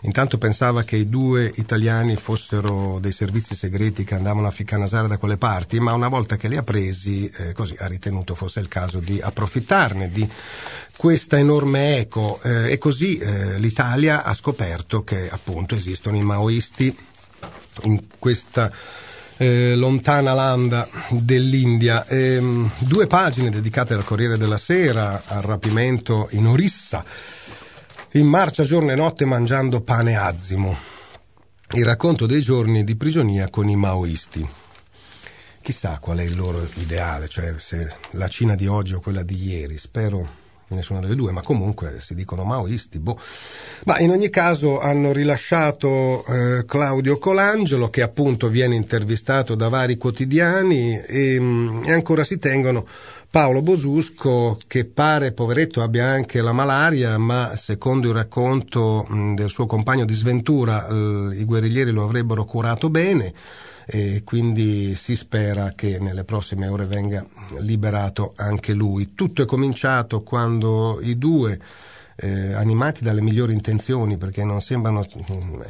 Intanto 0.02 0.38
pensava 0.38 0.84
che 0.84 0.96
i 0.96 1.10
due 1.10 1.52
italiani 1.56 2.16
fossero 2.16 3.00
dei 3.02 3.12
servizi 3.12 3.54
segreti 3.54 4.04
che 4.04 4.16
andavano 4.16 4.48
a 4.48 4.52
ficcanasare 4.52 5.08
da 5.08 5.18
quelle 5.18 5.38
parti, 5.38 5.80
ma 5.80 5.94
una 5.94 6.08
volta 6.08 6.38
che 6.38 6.48
li 6.48 6.56
ha 6.56 6.64
presi, 6.64 7.30
eh, 7.30 7.54
così 7.54 7.76
ha 7.78 7.88
ritenuto 7.88 8.34
fosse 8.34 8.62
il 8.62 8.70
caso 8.70 9.00
di 9.00 9.20
approfittarne 9.22 10.10
di 10.10 10.28
questa 10.96 11.38
enorme 11.38 11.98
eco 11.98 12.40
eh, 12.44 12.72
e 12.72 12.78
così 12.78 13.18
eh, 13.18 13.58
l'Italia 13.60 14.24
ha 14.24 14.34
scoperto 14.34 15.04
che 15.04 15.30
appunto 15.30 15.76
esistono 15.76 16.16
i 16.18 16.24
maoisti 16.24 16.96
in 17.84 18.02
questa 18.18 18.72
eh, 19.38 19.76
lontana 19.76 20.34
landa 20.34 20.88
dell'India. 21.10 22.06
Ehm, 22.08 22.70
due 22.80 23.08
pagine 23.08 23.50
dedicate 23.50 23.94
al 23.94 24.04
Corriere 24.04 24.38
della 24.38 24.58
Sera 24.58 25.24
al 25.26 25.42
rapimento 25.42 26.28
in 26.32 26.48
Orissa 26.48 27.04
in 28.14 28.26
marcia 28.26 28.64
giorno 28.64 28.92
e 28.92 28.96
notte 28.96 29.26
mangiando 29.26 29.82
pane 29.82 30.16
azimo. 30.16 30.76
Il 31.74 31.86
racconto 31.86 32.26
dei 32.26 32.42
giorni 32.42 32.84
di 32.84 32.96
prigionia 32.96 33.50
con 33.50 33.70
i 33.70 33.76
maoisti. 33.76 34.48
Chissà 35.62 36.00
qual 36.00 36.18
è 36.18 36.24
il 36.24 36.36
loro 36.36 36.68
ideale, 36.78 37.28
cioè 37.28 37.54
se 37.58 37.88
la 38.12 38.28
Cina 38.28 38.56
di 38.56 38.66
oggi 38.66 38.96
o 38.96 39.00
quella 39.00 39.22
di 39.22 39.38
ieri, 39.38 39.78
spero 39.78 40.38
nessuna 40.70 41.00
delle 41.00 41.16
due, 41.16 41.32
ma 41.32 41.42
comunque 41.42 41.98
si 42.00 42.16
dicono 42.16 42.44
maoisti. 42.44 42.98
Boh. 42.98 43.20
Ma 43.86 44.00
in 44.00 44.10
ogni 44.10 44.32
caso 44.32 44.80
hanno 44.80 45.12
rilasciato 45.12 46.26
eh, 46.26 46.66
Claudio 46.66 47.20
Colangelo, 47.20 47.90
che 47.90 48.02
appunto 48.02 48.48
viene 48.50 48.76
intervistato 48.76 49.54
da 49.54 49.70
vari 49.70 49.98
quotidiani 49.98 51.00
e, 51.00 51.40
mm, 51.40 51.84
e 51.84 51.92
ancora 51.92 52.24
si 52.24 52.40
tengono 52.40 52.88
Paolo 53.32 53.62
Bosusco 53.62 54.58
che 54.66 54.86
pare 54.86 55.34
poveretto 55.34 55.84
abbia 55.84 56.08
anche 56.08 56.42
la 56.42 56.52
malaria 56.52 57.16
ma 57.20 57.56
secondo 57.56 58.08
il 58.08 58.16
racconto 58.16 59.08
del 59.36 59.52
suo 59.52 59.68
compagno 59.68 60.04
di 60.04 60.16
sventura 60.16 60.88
i 60.90 61.44
guerriglieri 61.46 61.92
lo 61.92 62.04
avrebbero 62.04 62.44
curato 62.46 62.90
bene 62.90 63.32
e 63.86 64.24
quindi 64.24 64.96
si 64.96 65.16
spera 65.16 65.74
che 65.76 66.00
nelle 66.00 66.24
prossime 66.24 66.68
ore 66.68 66.86
venga 66.86 67.26
liberato 67.60 68.34
anche 68.36 68.74
lui. 68.74 69.14
Tutto 69.16 69.42
è 69.42 69.46
cominciato 69.46 70.22
quando 70.22 71.00
i 71.02 71.18
due 71.18 71.60
eh, 72.16 72.54
animati 72.54 73.04
dalle 73.04 73.22
migliori 73.22 73.54
intenzioni, 73.54 74.18
perché 74.18 74.44
non 74.44 74.62
sembrano 74.62 75.06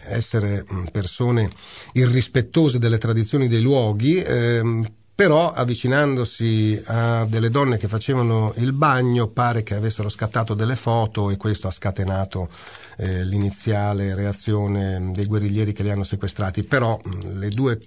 essere 0.08 0.65
persone 0.91 1.50
irrispettose 1.93 2.78
delle 2.78 2.98
tradizioni 2.98 3.48
dei 3.48 3.62
luoghi, 3.62 4.22
eh, 4.22 4.91
però 5.19 5.51
avvicinandosi 5.51 6.82
a 6.86 7.25
delle 7.25 7.49
donne 7.49 7.75
che 7.75 7.89
facevano 7.89 8.53
il 8.55 8.71
bagno 8.71 9.27
pare 9.27 9.63
che 9.63 9.75
avessero 9.75 10.08
scattato 10.08 10.53
delle 10.53 10.77
foto 10.77 11.29
e 11.29 11.36
questo 11.36 11.67
ha 11.67 11.71
scatenato 11.71 12.47
eh, 12.95 13.25
l'iniziale 13.25 14.15
reazione 14.15 15.12
dei 15.12 15.25
guerriglieri 15.25 15.73
che 15.73 15.84
li 15.84 15.91
hanno 15.91 16.05
sequestrati, 16.05 16.63
però 16.63 16.97
le 17.34 17.49
due 17.49 17.82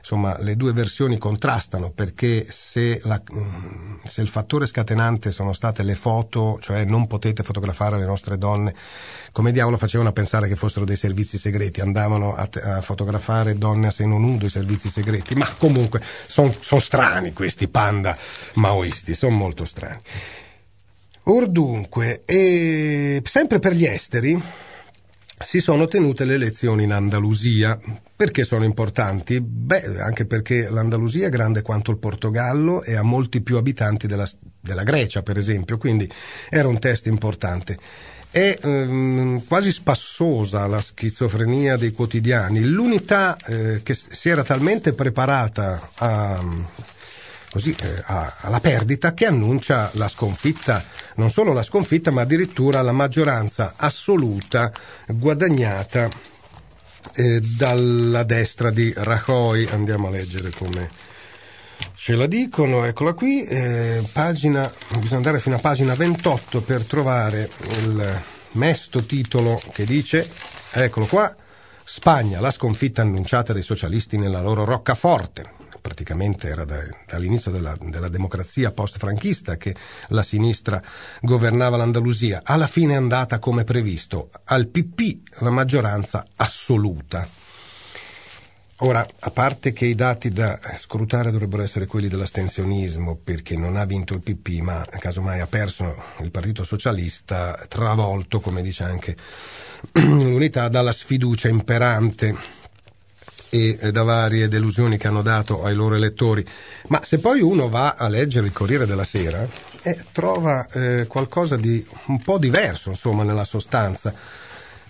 insomma, 0.00 0.36
le 0.40 0.56
due 0.56 0.72
versioni 0.72 1.18
contrastano 1.18 1.90
perché 1.90 2.46
se, 2.50 3.00
la, 3.04 3.20
se, 4.04 4.22
il 4.22 4.28
fattore 4.28 4.66
scatenante 4.66 5.30
sono 5.30 5.52
state 5.52 5.82
le 5.82 5.94
foto, 5.94 6.58
cioè 6.60 6.84
non 6.84 7.06
potete 7.06 7.42
fotografare 7.42 7.98
le 7.98 8.04
nostre 8.04 8.36
donne, 8.36 8.74
come 9.32 9.52
diavolo 9.52 9.76
facevano 9.76 10.10
a 10.10 10.12
pensare 10.12 10.48
che 10.48 10.56
fossero 10.56 10.84
dei 10.84 10.96
servizi 10.96 11.38
segreti? 11.38 11.80
Andavano 11.80 12.34
a, 12.34 12.48
a 12.62 12.80
fotografare 12.82 13.56
donne 13.56 13.86
a 13.86 13.90
seno 13.90 14.18
nudo, 14.18 14.46
i 14.46 14.50
servizi 14.50 14.88
segreti, 14.88 15.34
ma 15.34 15.48
comunque 15.56 16.02
sono 16.26 16.52
son 16.58 16.80
strani 16.80 17.32
questi 17.32 17.68
panda 17.68 18.16
maoisti, 18.54 19.14
sono 19.14 19.36
molto 19.36 19.64
strani. 19.64 20.00
Or 21.24 21.46
dunque, 21.46 22.22
sempre 22.26 23.58
per 23.58 23.72
gli 23.72 23.84
esteri, 23.84 24.40
si 25.42 25.60
sono 25.60 25.88
tenute 25.88 26.24
le 26.24 26.34
elezioni 26.34 26.82
in 26.84 26.92
Andalusia. 26.92 27.78
Perché 28.14 28.44
sono 28.44 28.64
importanti? 28.64 29.40
Beh, 29.40 30.00
anche 30.00 30.26
perché 30.26 30.68
l'Andalusia 30.68 31.26
è 31.26 31.30
grande 31.30 31.62
quanto 31.62 31.90
il 31.90 31.98
Portogallo 31.98 32.82
e 32.82 32.94
ha 32.94 33.02
molti 33.02 33.40
più 33.40 33.56
abitanti 33.56 34.06
della, 34.06 34.28
della 34.60 34.82
Grecia, 34.82 35.22
per 35.22 35.38
esempio, 35.38 35.78
quindi 35.78 36.10
era 36.50 36.68
un 36.68 36.78
test 36.78 37.06
importante. 37.06 37.78
È 38.30 38.58
ehm, 38.62 39.44
quasi 39.46 39.72
spassosa 39.72 40.66
la 40.66 40.80
schizofrenia 40.80 41.76
dei 41.76 41.92
quotidiani. 41.92 42.62
L'unità 42.62 43.36
eh, 43.46 43.80
che 43.82 43.94
si 43.94 44.28
era 44.28 44.44
talmente 44.44 44.92
preparata 44.92 45.90
a 45.94 46.44
così, 47.50 47.74
eh, 47.82 48.04
alla 48.06 48.60
perdita 48.60 49.12
che 49.12 49.26
annuncia 49.26 49.90
la 49.94 50.08
sconfitta, 50.08 50.82
non 51.16 51.30
solo 51.30 51.52
la 51.52 51.62
sconfitta, 51.64 52.10
ma 52.10 52.22
addirittura 52.22 52.80
la 52.80 52.92
maggioranza 52.92 53.74
assoluta 53.76 54.72
guadagnata 55.08 56.08
eh, 57.14 57.40
dalla 57.40 58.22
destra 58.22 58.70
di 58.70 58.92
Rajoy. 58.96 59.66
Andiamo 59.66 60.06
a 60.06 60.10
leggere 60.10 60.50
come 60.50 60.88
ce 61.96 62.14
la 62.14 62.26
dicono, 62.26 62.84
eccola 62.84 63.14
qui, 63.14 63.44
eh, 63.44 64.02
pagina, 64.12 64.72
bisogna 64.98 65.16
andare 65.16 65.40
fino 65.40 65.56
a 65.56 65.60
pagina 65.60 65.94
28 65.94 66.60
per 66.62 66.84
trovare 66.84 67.50
il 67.82 68.22
mesto 68.52 69.04
titolo 69.04 69.60
che 69.72 69.84
dice, 69.84 70.28
eccolo 70.72 71.06
qua, 71.06 71.34
Spagna, 71.82 72.38
la 72.38 72.52
sconfitta 72.52 73.02
annunciata 73.02 73.52
dai 73.52 73.62
socialisti 73.62 74.16
nella 74.16 74.40
loro 74.40 74.64
roccaforte 74.64 75.58
praticamente 75.80 76.48
era 76.48 76.64
da, 76.64 76.78
dall'inizio 77.06 77.50
della, 77.50 77.76
della 77.80 78.08
democrazia 78.08 78.70
post-franchista 78.70 79.56
che 79.56 79.74
la 80.08 80.22
sinistra 80.22 80.82
governava 81.20 81.76
l'Andalusia, 81.76 82.42
alla 82.44 82.66
fine 82.66 82.92
è 82.92 82.96
andata 82.96 83.38
come 83.38 83.64
previsto, 83.64 84.30
al 84.44 84.68
PP 84.68 85.40
la 85.40 85.50
maggioranza 85.50 86.24
assoluta. 86.36 87.28
Ora, 88.82 89.06
a 89.18 89.30
parte 89.30 89.72
che 89.72 89.84
i 89.84 89.94
dati 89.94 90.30
da 90.30 90.58
scrutare 90.78 91.30
dovrebbero 91.30 91.62
essere 91.62 91.84
quelli 91.84 92.08
dell'astensionismo, 92.08 93.14
perché 93.22 93.54
non 93.54 93.76
ha 93.76 93.84
vinto 93.84 94.14
il 94.14 94.22
PP, 94.22 94.60
ma 94.60 94.82
casomai 94.98 95.40
ha 95.40 95.46
perso 95.46 96.02
il 96.20 96.30
Partito 96.30 96.64
Socialista, 96.64 97.66
travolto, 97.68 98.40
come 98.40 98.62
dice 98.62 98.84
anche 98.84 99.16
l'unità, 99.92 100.68
dalla 100.68 100.92
sfiducia 100.92 101.48
imperante 101.48 102.34
e 103.50 103.90
da 103.92 104.02
varie 104.02 104.48
delusioni 104.48 104.96
che 104.96 105.08
hanno 105.08 105.22
dato 105.22 105.64
ai 105.64 105.74
loro 105.74 105.96
elettori. 105.96 106.46
Ma 106.86 107.02
se 107.04 107.18
poi 107.18 107.40
uno 107.40 107.68
va 107.68 107.96
a 107.98 108.08
leggere 108.08 108.46
il 108.46 108.52
Corriere 108.52 108.86
della 108.86 109.04
Sera, 109.04 109.46
eh, 109.82 110.04
trova 110.12 110.64
eh, 110.66 111.06
qualcosa 111.08 111.56
di 111.56 111.84
un 112.06 112.22
po' 112.22 112.38
diverso, 112.38 112.90
insomma, 112.90 113.24
nella 113.24 113.44
sostanza. 113.44 114.14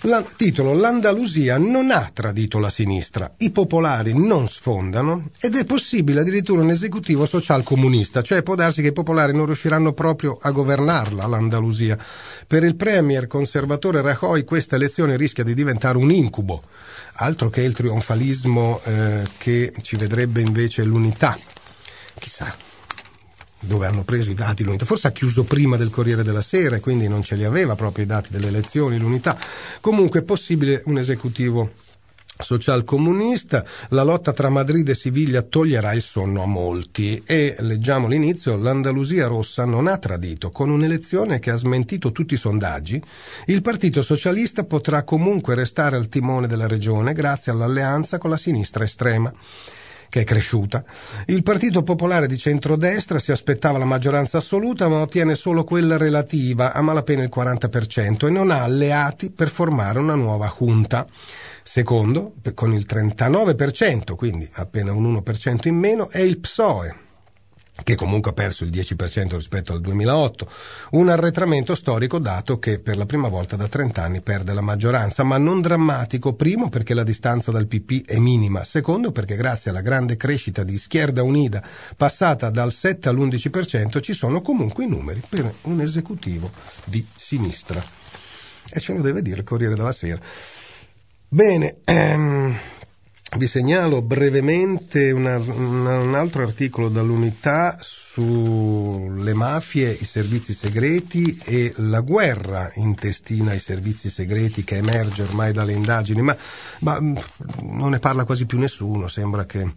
La, 0.04 0.24
titolo 0.36 0.72
L'Andalusia 0.72 1.58
non 1.58 1.90
ha 1.90 2.10
tradito 2.12 2.58
la 2.58 2.70
sinistra, 2.70 3.34
i 3.38 3.50
popolari 3.50 4.14
non 4.14 4.48
sfondano 4.48 5.30
ed 5.38 5.56
è 5.56 5.64
possibile 5.64 6.20
addirittura 6.20 6.62
un 6.62 6.70
esecutivo 6.70 7.26
social 7.26 7.62
comunista, 7.62 8.22
cioè 8.22 8.42
può 8.42 8.54
darsi 8.54 8.80
che 8.80 8.88
i 8.88 8.92
popolari 8.92 9.34
non 9.34 9.44
riusciranno 9.44 9.92
proprio 9.92 10.38
a 10.40 10.50
governarla 10.52 11.26
l'Andalusia. 11.26 11.98
Per 12.46 12.64
il 12.64 12.76
premier 12.76 13.26
conservatore 13.26 14.00
Rajoy 14.00 14.44
questa 14.44 14.76
elezione 14.76 15.18
rischia 15.18 15.44
di 15.44 15.52
diventare 15.52 15.98
un 15.98 16.10
incubo 16.10 16.62
altro 17.20 17.50
che 17.50 17.60
il 17.60 17.74
trionfalismo 17.74 18.80
eh, 18.84 19.22
che 19.36 19.74
ci 19.82 19.96
vedrebbe 19.96 20.40
invece 20.40 20.82
l'unità. 20.84 21.38
Chissà 22.18 22.69
dove 23.60 23.86
hanno 23.86 24.02
preso 24.02 24.30
i 24.30 24.34
dati 24.34 24.64
l'unità. 24.64 24.84
Forse 24.84 25.08
ha 25.08 25.12
chiuso 25.12 25.44
prima 25.44 25.76
del 25.76 25.90
Corriere 25.90 26.22
della 26.22 26.42
Sera 26.42 26.76
e 26.76 26.80
quindi 26.80 27.08
non 27.08 27.22
ce 27.22 27.36
li 27.36 27.44
aveva 27.44 27.74
proprio 27.74 28.04
i 28.04 28.06
dati 28.06 28.28
delle 28.30 28.48
elezioni, 28.48 28.98
l'unità. 28.98 29.38
Comunque 29.80 30.20
è 30.20 30.24
possibile 30.24 30.82
un 30.86 30.98
esecutivo 30.98 31.70
socialcomunista, 32.42 33.64
la 33.90 34.02
lotta 34.02 34.32
tra 34.32 34.48
Madrid 34.48 34.88
e 34.88 34.94
Siviglia 34.94 35.42
toglierà 35.42 35.92
il 35.92 36.02
sonno 36.02 36.42
a 36.42 36.46
molti. 36.46 37.22
E 37.26 37.56
leggiamo 37.58 38.08
l'inizio, 38.08 38.56
l'Andalusia 38.56 39.26
rossa 39.26 39.64
non 39.64 39.86
ha 39.86 39.98
tradito, 39.98 40.50
con 40.50 40.70
un'elezione 40.70 41.38
che 41.38 41.50
ha 41.50 41.56
smentito 41.56 42.12
tutti 42.12 42.34
i 42.34 42.38
sondaggi, 42.38 43.02
il 43.46 43.62
Partito 43.62 44.02
Socialista 44.02 44.64
potrà 44.64 45.02
comunque 45.02 45.54
restare 45.54 45.96
al 45.96 46.08
timone 46.08 46.46
della 46.46 46.66
regione 46.66 47.12
grazie 47.12 47.52
all'alleanza 47.52 48.18
con 48.18 48.30
la 48.30 48.36
sinistra 48.36 48.84
estrema 48.84 49.32
che 50.10 50.20
è 50.20 50.24
cresciuta. 50.24 50.84
Il 51.26 51.42
Partito 51.42 51.82
Popolare 51.82 52.26
di 52.26 52.36
centrodestra 52.36 53.18
si 53.18 53.32
aspettava 53.32 53.78
la 53.78 53.86
maggioranza 53.86 54.36
assoluta 54.36 54.88
ma 54.88 55.00
ottiene 55.00 55.34
solo 55.34 55.64
quella 55.64 55.96
relativa, 55.96 56.74
a 56.74 56.82
malapena 56.82 57.22
il 57.22 57.30
40%, 57.34 58.26
e 58.26 58.30
non 58.30 58.50
ha 58.50 58.62
alleati 58.62 59.30
per 59.30 59.48
formare 59.48 59.98
una 59.98 60.14
nuova 60.14 60.54
junta. 60.58 61.06
Secondo, 61.62 62.34
con 62.52 62.74
il 62.74 62.84
39%, 62.86 64.14
quindi 64.16 64.46
appena 64.54 64.92
un 64.92 65.22
1% 65.24 65.68
in 65.68 65.76
meno, 65.76 66.10
è 66.10 66.18
il 66.18 66.38
PSOE, 66.38 66.94
che 67.82 67.94
comunque 67.94 68.30
ha 68.30 68.34
perso 68.34 68.64
il 68.64 68.70
10% 68.70 69.34
rispetto 69.34 69.72
al 69.72 69.80
2008, 69.80 70.50
un 70.92 71.08
arretramento 71.08 71.74
storico 71.74 72.18
dato 72.18 72.58
che 72.58 72.78
per 72.78 72.96
la 72.96 73.06
prima 73.06 73.28
volta 73.28 73.56
da 73.56 73.68
30 73.68 74.02
anni 74.02 74.20
perde 74.20 74.52
la 74.52 74.60
maggioranza, 74.60 75.22
ma 75.22 75.38
non 75.38 75.60
drammatico, 75.60 76.34
primo 76.34 76.68
perché 76.68 76.94
la 76.94 77.04
distanza 77.04 77.50
dal 77.50 77.66
PP 77.66 78.06
è 78.06 78.18
minima, 78.18 78.64
secondo 78.64 79.12
perché 79.12 79.36
grazie 79.36 79.70
alla 79.70 79.80
grande 79.80 80.16
crescita 80.16 80.62
di 80.62 80.78
Schierda 80.78 81.22
Unida 81.22 81.62
passata 81.96 82.50
dal 82.50 82.72
7 82.72 83.08
all'11% 83.08 84.00
ci 84.00 84.12
sono 84.12 84.40
comunque 84.40 84.84
i 84.84 84.88
numeri 84.88 85.22
per 85.28 85.52
un 85.62 85.80
esecutivo 85.80 86.50
di 86.84 87.04
sinistra. 87.14 87.82
E 88.72 88.78
ce 88.80 88.92
lo 88.92 89.02
deve 89.02 89.22
dire 89.22 89.38
il 89.38 89.44
Corriere 89.44 89.74
della 89.74 89.92
Sera. 89.92 90.20
Bene, 91.28 91.78
ehm, 91.84 92.56
vi 93.36 93.46
segnalo 93.46 94.02
brevemente 94.02 95.12
una, 95.12 95.36
un 95.36 96.14
altro 96.16 96.42
articolo 96.42 96.88
dall'Unità 96.88 97.78
sulle 97.80 99.34
mafie, 99.34 99.90
i 99.90 100.04
servizi 100.04 100.52
segreti 100.52 101.40
e 101.44 101.72
la 101.76 102.00
guerra 102.00 102.72
intestina 102.74 103.52
ai 103.52 103.60
servizi 103.60 104.10
segreti 104.10 104.64
che 104.64 104.78
emerge 104.78 105.22
ormai 105.22 105.52
dalle 105.52 105.74
indagini, 105.74 106.22
ma, 106.22 106.36
ma 106.80 107.00
mm, 107.00 107.16
non 107.62 107.90
ne 107.90 108.00
parla 108.00 108.24
quasi 108.24 108.46
più 108.46 108.58
nessuno, 108.58 109.06
sembra 109.06 109.46
che, 109.46 109.74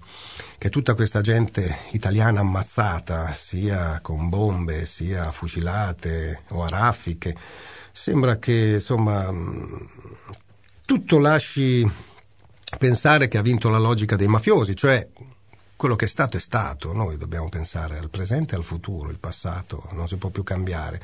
che 0.58 0.70
tutta 0.70 0.96
questa 0.96 1.22
gente 1.22 1.78
italiana 1.92 2.40
ammazzata, 2.40 3.32
sia 3.34 4.00
con 4.02 4.30
bombe, 4.30 4.88
sia 4.88 5.32
fucilate 5.32 6.42
o 6.50 6.64
a 6.64 6.70
raffiche, 6.70 7.36
sembra 7.92 8.38
che 8.38 8.72
insomma 8.74 9.32
mm, 9.32 9.76
tutto 10.86 11.20
lasci 11.20 12.12
pensare 12.78 13.28
che 13.28 13.38
ha 13.38 13.42
vinto 13.42 13.70
la 13.70 13.78
logica 13.78 14.16
dei 14.16 14.28
mafiosi, 14.28 14.76
cioè 14.76 15.08
quello 15.76 15.96
che 15.96 16.06
è 16.06 16.08
stato 16.08 16.38
è 16.38 16.40
stato, 16.40 16.94
noi 16.94 17.18
dobbiamo 17.18 17.50
pensare 17.50 17.98
al 17.98 18.10
presente 18.10 18.54
e 18.54 18.58
al 18.58 18.64
futuro, 18.64 19.10
il 19.10 19.20
passato 19.20 19.90
non 19.92 20.08
si 20.08 20.16
può 20.16 20.30
più 20.30 20.44
cambiare. 20.44 21.02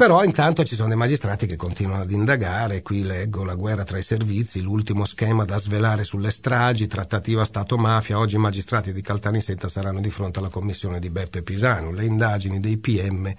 Però 0.00 0.24
intanto 0.24 0.64
ci 0.64 0.76
sono 0.76 0.88
dei 0.88 0.96
magistrati 0.96 1.44
che 1.44 1.56
continuano 1.56 2.00
ad 2.00 2.10
indagare, 2.10 2.80
qui 2.80 3.02
leggo 3.02 3.44
la 3.44 3.54
guerra 3.54 3.84
tra 3.84 3.98
i 3.98 4.02
servizi, 4.02 4.62
l'ultimo 4.62 5.04
schema 5.04 5.44
da 5.44 5.58
svelare 5.58 6.04
sulle 6.04 6.30
stragi, 6.30 6.86
trattativa 6.86 7.44
Stato-mafia, 7.44 8.18
oggi 8.18 8.36
i 8.36 8.38
magistrati 8.38 8.94
di 8.94 9.02
Caltanissetta 9.02 9.68
saranno 9.68 10.00
di 10.00 10.08
fronte 10.08 10.38
alla 10.38 10.48
commissione 10.48 11.00
di 11.00 11.10
Beppe 11.10 11.42
Pisano, 11.42 11.92
le 11.92 12.06
indagini 12.06 12.60
dei 12.60 12.78
PM 12.78 13.30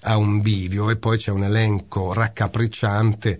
a 0.00 0.16
un 0.16 0.40
bivio. 0.40 0.90
E 0.90 0.96
poi 0.96 1.18
c'è 1.18 1.30
un 1.30 1.44
elenco 1.44 2.12
raccapricciante 2.12 3.38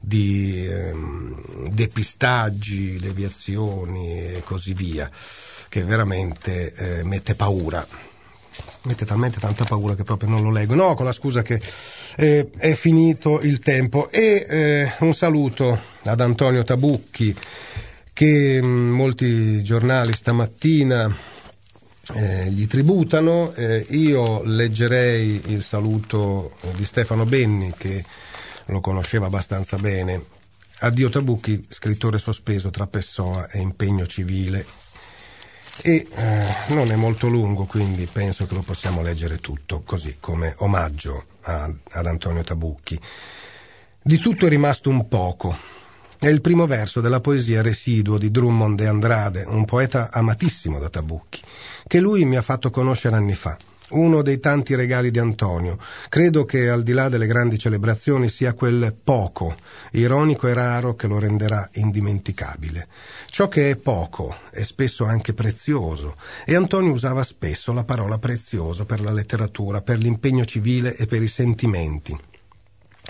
di 0.00 0.68
ehm, 0.70 1.68
depistaggi, 1.70 2.96
deviazioni 3.00 4.36
e 4.36 4.42
così 4.44 4.72
via, 4.72 5.10
che 5.68 5.82
veramente 5.82 6.74
eh, 6.74 7.02
mette 7.02 7.34
paura 7.34 7.84
mette 8.82 9.04
talmente 9.04 9.38
tanta 9.38 9.64
paura 9.64 9.94
che 9.94 10.04
proprio 10.04 10.28
non 10.28 10.42
lo 10.42 10.50
leggo. 10.50 10.74
No, 10.74 10.94
con 10.94 11.04
la 11.04 11.12
scusa 11.12 11.42
che 11.42 11.60
eh, 12.16 12.50
è 12.56 12.74
finito 12.74 13.40
il 13.40 13.58
tempo. 13.58 14.10
E 14.10 14.46
eh, 14.48 14.92
un 15.00 15.14
saluto 15.14 15.78
ad 16.04 16.20
Antonio 16.20 16.64
Tabucchi 16.64 17.34
che 18.12 18.62
mh, 18.62 18.66
mm, 18.66 18.90
molti 18.90 19.62
giornali 19.62 20.12
stamattina 20.12 21.14
eh, 22.14 22.46
gli 22.50 22.66
tributano. 22.66 23.52
Eh, 23.54 23.86
io 23.90 24.42
leggerei 24.44 25.42
il 25.46 25.62
saluto 25.62 26.56
di 26.74 26.84
Stefano 26.84 27.24
Benni 27.24 27.72
che 27.76 28.04
lo 28.66 28.80
conosceva 28.80 29.26
abbastanza 29.26 29.76
bene. 29.76 30.38
Addio 30.82 31.10
Tabucchi, 31.10 31.62
scrittore 31.68 32.16
sospeso 32.16 32.70
tra 32.70 32.86
Pessoa 32.86 33.50
e 33.50 33.58
impegno 33.58 34.06
civile 34.06 34.64
e 35.82 36.06
eh, 36.14 36.74
non 36.74 36.90
è 36.90 36.96
molto 36.96 37.28
lungo, 37.28 37.64
quindi 37.64 38.06
penso 38.06 38.46
che 38.46 38.54
lo 38.54 38.62
possiamo 38.62 39.02
leggere 39.02 39.38
tutto, 39.38 39.82
così 39.84 40.16
come 40.20 40.54
omaggio 40.58 41.24
a, 41.42 41.72
ad 41.90 42.06
Antonio 42.06 42.42
Tabucchi. 42.42 43.00
Di 44.02 44.18
tutto 44.18 44.46
è 44.46 44.48
rimasto 44.48 44.90
un 44.90 45.08
poco. 45.08 45.56
È 46.18 46.28
il 46.28 46.40
primo 46.42 46.66
verso 46.66 47.00
della 47.00 47.20
poesia 47.20 47.62
Residuo 47.62 48.18
di 48.18 48.30
Drummond 48.30 48.76
de 48.76 48.86
Andrade, 48.86 49.44
un 49.46 49.64
poeta 49.64 50.10
amatissimo 50.12 50.78
da 50.78 50.90
Tabucchi, 50.90 51.40
che 51.86 51.98
lui 51.98 52.24
mi 52.24 52.36
ha 52.36 52.42
fatto 52.42 52.70
conoscere 52.70 53.16
anni 53.16 53.34
fa 53.34 53.56
uno 53.90 54.22
dei 54.22 54.38
tanti 54.38 54.74
regali 54.74 55.10
di 55.10 55.18
Antonio. 55.18 55.78
Credo 56.08 56.44
che 56.44 56.68
al 56.68 56.82
di 56.82 56.92
là 56.92 57.08
delle 57.08 57.26
grandi 57.26 57.58
celebrazioni 57.58 58.28
sia 58.28 58.54
quel 58.54 58.94
poco, 59.02 59.56
ironico 59.92 60.46
e 60.46 60.54
raro, 60.54 60.94
che 60.94 61.06
lo 61.06 61.18
renderà 61.18 61.68
indimenticabile. 61.74 62.88
Ciò 63.28 63.48
che 63.48 63.70
è 63.70 63.76
poco 63.76 64.36
è 64.50 64.62
spesso 64.62 65.04
anche 65.04 65.34
prezioso 65.34 66.16
e 66.44 66.54
Antonio 66.54 66.92
usava 66.92 67.22
spesso 67.22 67.72
la 67.72 67.84
parola 67.84 68.18
prezioso 68.18 68.84
per 68.84 69.00
la 69.00 69.12
letteratura, 69.12 69.80
per 69.80 69.98
l'impegno 69.98 70.44
civile 70.44 70.96
e 70.96 71.06
per 71.06 71.22
i 71.22 71.28
sentimenti. 71.28 72.29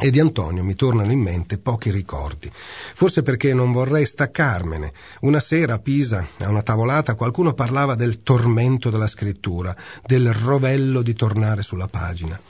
E 0.02 0.10
di 0.10 0.18
Antonio 0.18 0.64
mi 0.64 0.74
tornano 0.74 1.12
in 1.12 1.20
mente 1.20 1.58
pochi 1.58 1.90
ricordi. 1.90 2.50
Forse 2.52 3.20
perché 3.20 3.52
non 3.52 3.70
vorrei 3.70 4.06
staccarmene. 4.06 4.94
Una 5.20 5.40
sera 5.40 5.74
a 5.74 5.78
Pisa, 5.78 6.26
a 6.38 6.48
una 6.48 6.62
tavolata, 6.62 7.14
qualcuno 7.14 7.52
parlava 7.52 7.94
del 7.96 8.22
tormento 8.22 8.88
della 8.88 9.06
scrittura, 9.06 9.76
del 10.06 10.32
rovello 10.32 11.02
di 11.02 11.12
tornare 11.12 11.60
sulla 11.60 11.86
pagina. 11.86 12.40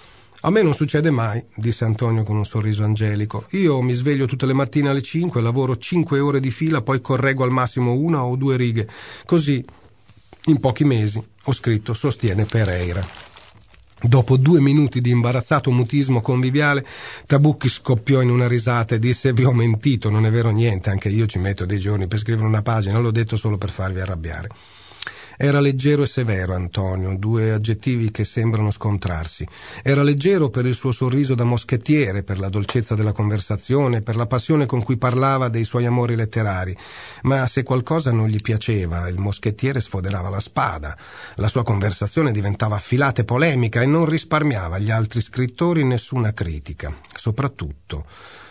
A 0.42 0.50
me 0.50 0.62
non 0.62 0.74
succede 0.74 1.10
mai, 1.10 1.44
disse 1.56 1.84
Antonio 1.84 2.22
con 2.22 2.36
un 2.36 2.46
sorriso 2.46 2.84
angelico. 2.84 3.44
Io 3.50 3.82
mi 3.82 3.94
sveglio 3.94 4.26
tutte 4.26 4.46
le 4.46 4.52
mattine 4.52 4.88
alle 4.88 5.02
cinque, 5.02 5.40
lavoro 5.40 5.76
cinque 5.76 6.20
ore 6.20 6.38
di 6.38 6.52
fila, 6.52 6.82
poi 6.82 7.00
correggo 7.00 7.42
al 7.42 7.50
massimo 7.50 7.94
una 7.94 8.22
o 8.22 8.36
due 8.36 8.56
righe. 8.56 8.88
Così, 9.26 9.62
in 10.44 10.60
pochi 10.60 10.84
mesi, 10.84 11.20
ho 11.42 11.52
scritto 11.52 11.94
Sostiene 11.94 12.44
Pereira. 12.44 13.04
Dopo 14.02 14.38
due 14.38 14.60
minuti 14.60 15.02
di 15.02 15.10
imbarazzato 15.10 15.70
mutismo 15.70 16.22
conviviale, 16.22 16.86
Tabucchi 17.26 17.68
scoppiò 17.68 18.22
in 18.22 18.30
una 18.30 18.48
risata 18.48 18.94
e 18.94 18.98
disse: 18.98 19.34
Vi 19.34 19.44
ho 19.44 19.52
mentito, 19.52 20.08
non 20.08 20.24
è 20.24 20.30
vero 20.30 20.50
niente, 20.50 20.88
anche 20.88 21.10
io 21.10 21.26
ci 21.26 21.38
metto 21.38 21.66
dei 21.66 21.78
giorni 21.78 22.06
per 22.06 22.18
scrivere 22.18 22.46
una 22.46 22.62
pagina, 22.62 22.98
l'ho 22.98 23.10
detto 23.10 23.36
solo 23.36 23.58
per 23.58 23.70
farvi 23.70 24.00
arrabbiare. 24.00 24.48
Era 25.42 25.58
leggero 25.58 26.02
e 26.02 26.06
severo 26.06 26.52
Antonio, 26.52 27.16
due 27.16 27.52
aggettivi 27.52 28.10
che 28.10 28.26
sembrano 28.26 28.70
scontrarsi. 28.70 29.48
Era 29.82 30.02
leggero 30.02 30.50
per 30.50 30.66
il 30.66 30.74
suo 30.74 30.92
sorriso 30.92 31.34
da 31.34 31.44
moschettiere, 31.44 32.22
per 32.22 32.38
la 32.38 32.50
dolcezza 32.50 32.94
della 32.94 33.12
conversazione, 33.12 34.02
per 34.02 34.16
la 34.16 34.26
passione 34.26 34.66
con 34.66 34.82
cui 34.82 34.98
parlava 34.98 35.48
dei 35.48 35.64
suoi 35.64 35.86
amori 35.86 36.14
letterari. 36.14 36.76
Ma 37.22 37.46
se 37.46 37.62
qualcosa 37.62 38.12
non 38.12 38.28
gli 38.28 38.42
piaceva, 38.42 39.08
il 39.08 39.16
moschettiere 39.16 39.80
sfoderava 39.80 40.28
la 40.28 40.40
spada. 40.40 40.94
La 41.36 41.48
sua 41.48 41.62
conversazione 41.62 42.32
diventava 42.32 42.76
affilata 42.76 43.22
e 43.22 43.24
polemica 43.24 43.80
e 43.80 43.86
non 43.86 44.04
risparmiava 44.04 44.76
agli 44.76 44.90
altri 44.90 45.22
scrittori 45.22 45.84
nessuna 45.84 46.34
critica. 46.34 46.94
Soprattutto 47.16 48.04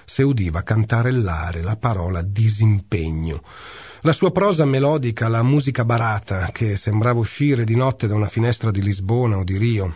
se 0.06 0.24
udiva 0.24 0.64
cantarellare 0.64 1.62
la 1.62 1.76
parola 1.76 2.24
disimpegno. 2.24 3.44
La 4.04 4.14
sua 4.14 4.32
prosa 4.32 4.64
melodica, 4.64 5.28
la 5.28 5.44
musica 5.44 5.84
barata, 5.84 6.52
che 6.54 6.78
sembrava 6.78 7.20
uscire 7.20 7.66
di 7.66 7.76
notte 7.76 8.08
da 8.08 8.16
una 8.16 8.30
finestra 8.30 8.72
di 8.72 8.82
Lisbona 8.82 9.36
o 9.36 9.44
di 9.44 9.58
Rio, 9.58 9.94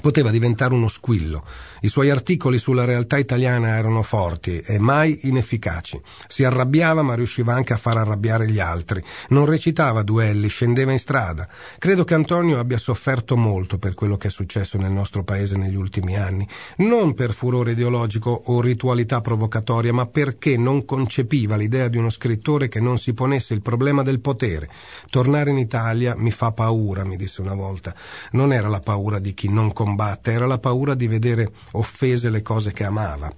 poteva 0.00 0.30
diventare 0.30 0.72
uno 0.72 0.86
squillo. 0.86 1.44
I 1.84 1.88
suoi 1.88 2.08
articoli 2.08 2.56
sulla 2.56 2.86
realtà 2.86 3.18
italiana 3.18 3.76
erano 3.76 4.02
forti 4.02 4.58
e 4.58 4.78
mai 4.78 5.20
inefficaci. 5.24 6.00
Si 6.26 6.42
arrabbiava 6.42 7.02
ma 7.02 7.12
riusciva 7.12 7.52
anche 7.52 7.74
a 7.74 7.76
far 7.76 7.98
arrabbiare 7.98 8.48
gli 8.48 8.58
altri. 8.58 9.04
Non 9.28 9.44
recitava 9.44 10.00
duelli, 10.00 10.48
scendeva 10.48 10.92
in 10.92 10.98
strada. 10.98 11.46
Credo 11.76 12.04
che 12.04 12.14
Antonio 12.14 12.58
abbia 12.58 12.78
sofferto 12.78 13.36
molto 13.36 13.76
per 13.76 13.92
quello 13.92 14.16
che 14.16 14.28
è 14.28 14.30
successo 14.30 14.78
nel 14.78 14.92
nostro 14.92 15.24
paese 15.24 15.58
negli 15.58 15.74
ultimi 15.74 16.16
anni, 16.16 16.48
non 16.76 17.12
per 17.12 17.34
furore 17.34 17.72
ideologico 17.72 18.30
o 18.46 18.62
ritualità 18.62 19.20
provocatoria, 19.20 19.92
ma 19.92 20.06
perché 20.06 20.56
non 20.56 20.86
concepiva 20.86 21.54
l'idea 21.54 21.88
di 21.88 21.98
uno 21.98 22.08
scrittore 22.08 22.68
che 22.68 22.80
non 22.80 22.96
si 22.96 23.12
ponesse 23.12 23.52
il 23.52 23.60
problema 23.60 24.02
del 24.02 24.20
potere. 24.20 24.70
Tornare 25.10 25.50
in 25.50 25.58
Italia 25.58 26.14
mi 26.16 26.30
fa 26.30 26.50
paura, 26.52 27.04
mi 27.04 27.16
disse 27.18 27.42
una 27.42 27.54
volta. 27.54 27.94
Non 28.30 28.54
era 28.54 28.68
la 28.68 28.80
paura 28.80 29.18
di 29.18 29.34
chi 29.34 29.50
non 29.50 29.74
combatte, 29.74 30.32
era 30.32 30.46
la 30.46 30.58
paura 30.58 30.94
di 30.94 31.08
vedere 31.08 31.52
offese 31.74 32.30
le 32.30 32.42
cose 32.42 32.72
che 32.72 32.84
amava. 32.84 33.32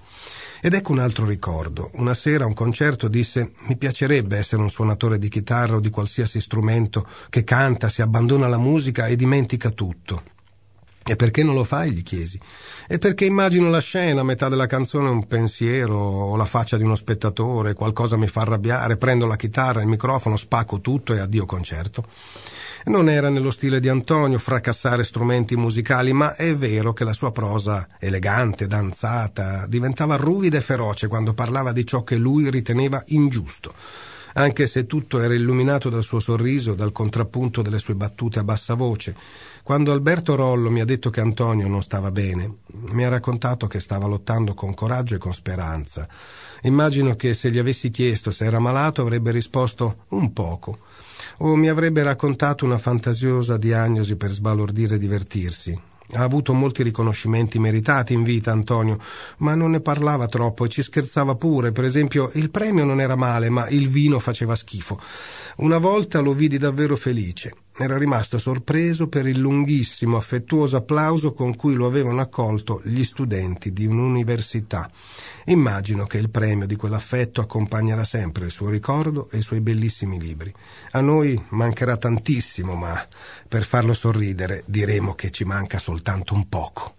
Ed 0.61 0.75
ecco 0.75 0.92
un 0.92 0.99
altro 0.99 1.27
ricordo. 1.27 1.90
Una 1.94 2.14
sera 2.14 2.44
a 2.44 2.46
un 2.46 2.55
concerto 2.55 3.09
disse 3.09 3.53
mi 3.66 3.77
piacerebbe 3.77 4.37
essere 4.37 4.62
un 4.62 4.70
suonatore 4.70 5.18
di 5.18 5.29
chitarra 5.29 5.77
o 5.77 5.81
di 5.81 5.90
qualsiasi 5.90 6.40
strumento 6.40 7.07
che 7.29 7.44
canta, 7.44 7.88
si 7.88 8.03
abbandona 8.03 8.46
alla 8.46 8.59
musica 8.59 9.07
e 9.07 9.16
dimentica 9.16 9.70
tutto. 9.70 10.22
E 11.09 11.14
perché 11.14 11.44
non 11.44 11.55
lo 11.55 11.62
fai? 11.62 11.92
gli 11.92 12.03
chiesi. 12.03 12.37
E 12.88 12.99
perché 12.99 13.27
immagino 13.27 13.70
la 13.70 13.79
scena, 13.79 14.22
a 14.22 14.25
metà 14.25 14.49
della 14.49 14.66
canzone 14.66 15.09
un 15.09 15.29
pensiero, 15.29 15.96
o 15.96 16.37
la 16.37 16.46
faccia 16.46 16.77
di 16.77 16.83
uno 16.83 16.96
spettatore, 16.96 17.75
qualcosa 17.75 18.16
mi 18.16 18.27
fa 18.27 18.40
arrabbiare, 18.40 18.96
prendo 18.96 19.25
la 19.25 19.37
chitarra, 19.37 19.83
il 19.83 19.87
microfono, 19.87 20.37
spacco 20.37 20.81
tutto 20.81 21.14
e 21.14 21.20
addio 21.20 21.46
concerto. 21.46 22.07
Non 22.87 23.09
era 23.09 23.31
nello 23.31 23.51
stile 23.51 23.81
di 23.81 23.88
Antonio 23.88 24.38
fracassare 24.38 25.03
strumenti 25.03 25.57
musicali, 25.57 26.12
ma 26.12 26.37
è 26.37 26.55
vero 26.55 26.92
che 26.92 27.03
la 27.03 27.12
sua 27.12 27.33
prosa, 27.33 27.88
elegante, 27.99 28.68
danzata, 28.68 29.66
diventava 29.66 30.14
ruvida 30.14 30.59
e 30.59 30.61
feroce 30.61 31.09
quando 31.09 31.35
parlava 31.35 31.72
di 31.72 31.85
ciò 31.85 32.05
che 32.05 32.16
lui 32.16 32.49
riteneva 32.49 33.03
ingiusto 33.07 33.75
anche 34.37 34.66
se 34.66 34.87
tutto 34.87 35.20
era 35.20 35.35
illuminato 35.35 35.88
dal 35.88 36.03
suo 36.03 36.20
sorriso, 36.20 36.75
dal 36.75 36.92
contrappunto 36.92 37.62
delle 37.62 37.79
sue 37.79 37.94
battute 37.94 38.38
a 38.38 38.44
bassa 38.44 38.75
voce. 38.75 39.16
Quando 39.62 39.92
Alberto 39.92 40.35
Rollo 40.35 40.70
mi 40.70 40.81
ha 40.81 40.85
detto 40.85 41.09
che 41.09 41.20
Antonio 41.20 41.66
non 41.68 41.83
stava 41.83 42.11
bene, 42.11 42.59
mi 42.90 43.05
ha 43.05 43.09
raccontato 43.09 43.66
che 43.66 43.81
stava 43.81 44.07
lottando 44.07 44.53
con 44.53 44.75
coraggio 44.75 45.14
e 45.14 45.18
con 45.18 45.33
speranza. 45.33 46.07
Immagino 46.62 47.16
che 47.16 47.33
se 47.33 47.51
gli 47.51 47.59
avessi 47.59 47.90
chiesto 47.90 48.31
se 48.31 48.44
era 48.44 48.59
malato 48.59 49.01
avrebbe 49.01 49.31
risposto 49.31 50.05
un 50.09 50.33
poco, 50.35 50.81
o 51.38 51.55
mi 51.57 51.68
avrebbe 51.68 52.03
raccontato 52.03 52.64
una 52.64 52.79
fantasiosa 52.79 53.57
diagnosi 53.57 54.16
per 54.16 54.31
sbalordire 54.31 54.96
e 54.96 54.99
divertirsi. 54.99 55.81
Ha 56.12 56.22
avuto 56.22 56.53
molti 56.53 56.85
riconoscimenti 56.85 57.59
meritati 57.59 58.12
in 58.12 58.22
vita 58.22 58.53
Antonio, 58.53 58.99
ma 59.38 59.55
non 59.55 59.72
ne 59.72 59.81
parlava 59.81 60.29
troppo 60.29 60.64
e 60.64 60.68
ci 60.68 60.81
scherzava 60.81 61.35
pure. 61.35 61.72
Per 61.72 61.85
esempio, 61.85 62.31
il 62.35 62.51
premio 62.51 62.85
non 62.85 63.01
era 63.01 63.16
male, 63.16 63.51
ma 63.51 63.68
il 63.68 63.88
vino 63.88 64.20
faceva 64.20 64.55
schifo. 64.55 65.01
Una 65.57 65.79
volta 65.79 66.20
lo 66.20 66.33
vidi 66.33 66.59
davvero 66.59 66.94
felice. 66.94 67.55
Era 67.79 67.99
rimasto 67.99 68.39
sorpreso 68.39 69.09
per 69.09 69.27
il 69.27 69.39
lunghissimo, 69.39 70.17
affettuoso 70.17 70.77
applauso 70.77 71.35
con 71.35 71.55
cui 71.55 71.75
lo 71.75 71.87
avevano 71.87 72.23
accolto 72.23 72.81
gli 72.85 73.05
studenti 73.05 73.73
di 73.73 73.85
un'università. 73.85 74.91
Immagino 75.47 76.07
che 76.07 76.17
il 76.17 76.31
premio 76.31 76.67
di 76.67 76.75
quell'affetto 76.75 77.43
accompagnerà 77.43 78.05
sempre 78.05 78.47
il 78.47 78.51
suo 78.51 78.71
ricordo 78.71 79.29
e 79.31 79.39
i 79.39 79.43
suoi 79.43 79.61
bellissimi 79.61 80.19
libri. 80.19 80.53
A 80.93 81.01
noi 81.03 81.41
mancherà 81.51 81.99
tantissimo, 81.99 82.75
ma 82.75 83.07
per 83.47 83.65
farlo 83.65 83.93
sorridere 83.93 84.65
diremo 84.67 85.15
che 85.15 85.31
ci 85.31 85.45
manca 85.45 85.79
soltanto 85.79 86.33
un 86.33 86.49
poco. 86.49 86.95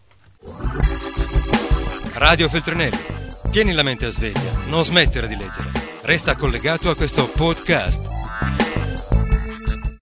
Radio 2.14 2.48
Feltrinelli. 2.50 2.98
Tieni 3.50 3.74
la 3.74 3.84
mente 3.84 4.06
a 4.06 4.10
sveglia, 4.10 4.52
non 4.68 4.84
smettere 4.84 5.28
di 5.28 5.36
leggere. 5.36 5.72
Resta 6.02 6.36
collegato 6.36 6.92
a 6.92 6.96
questo 6.96 7.28
podcast. 7.28 8.17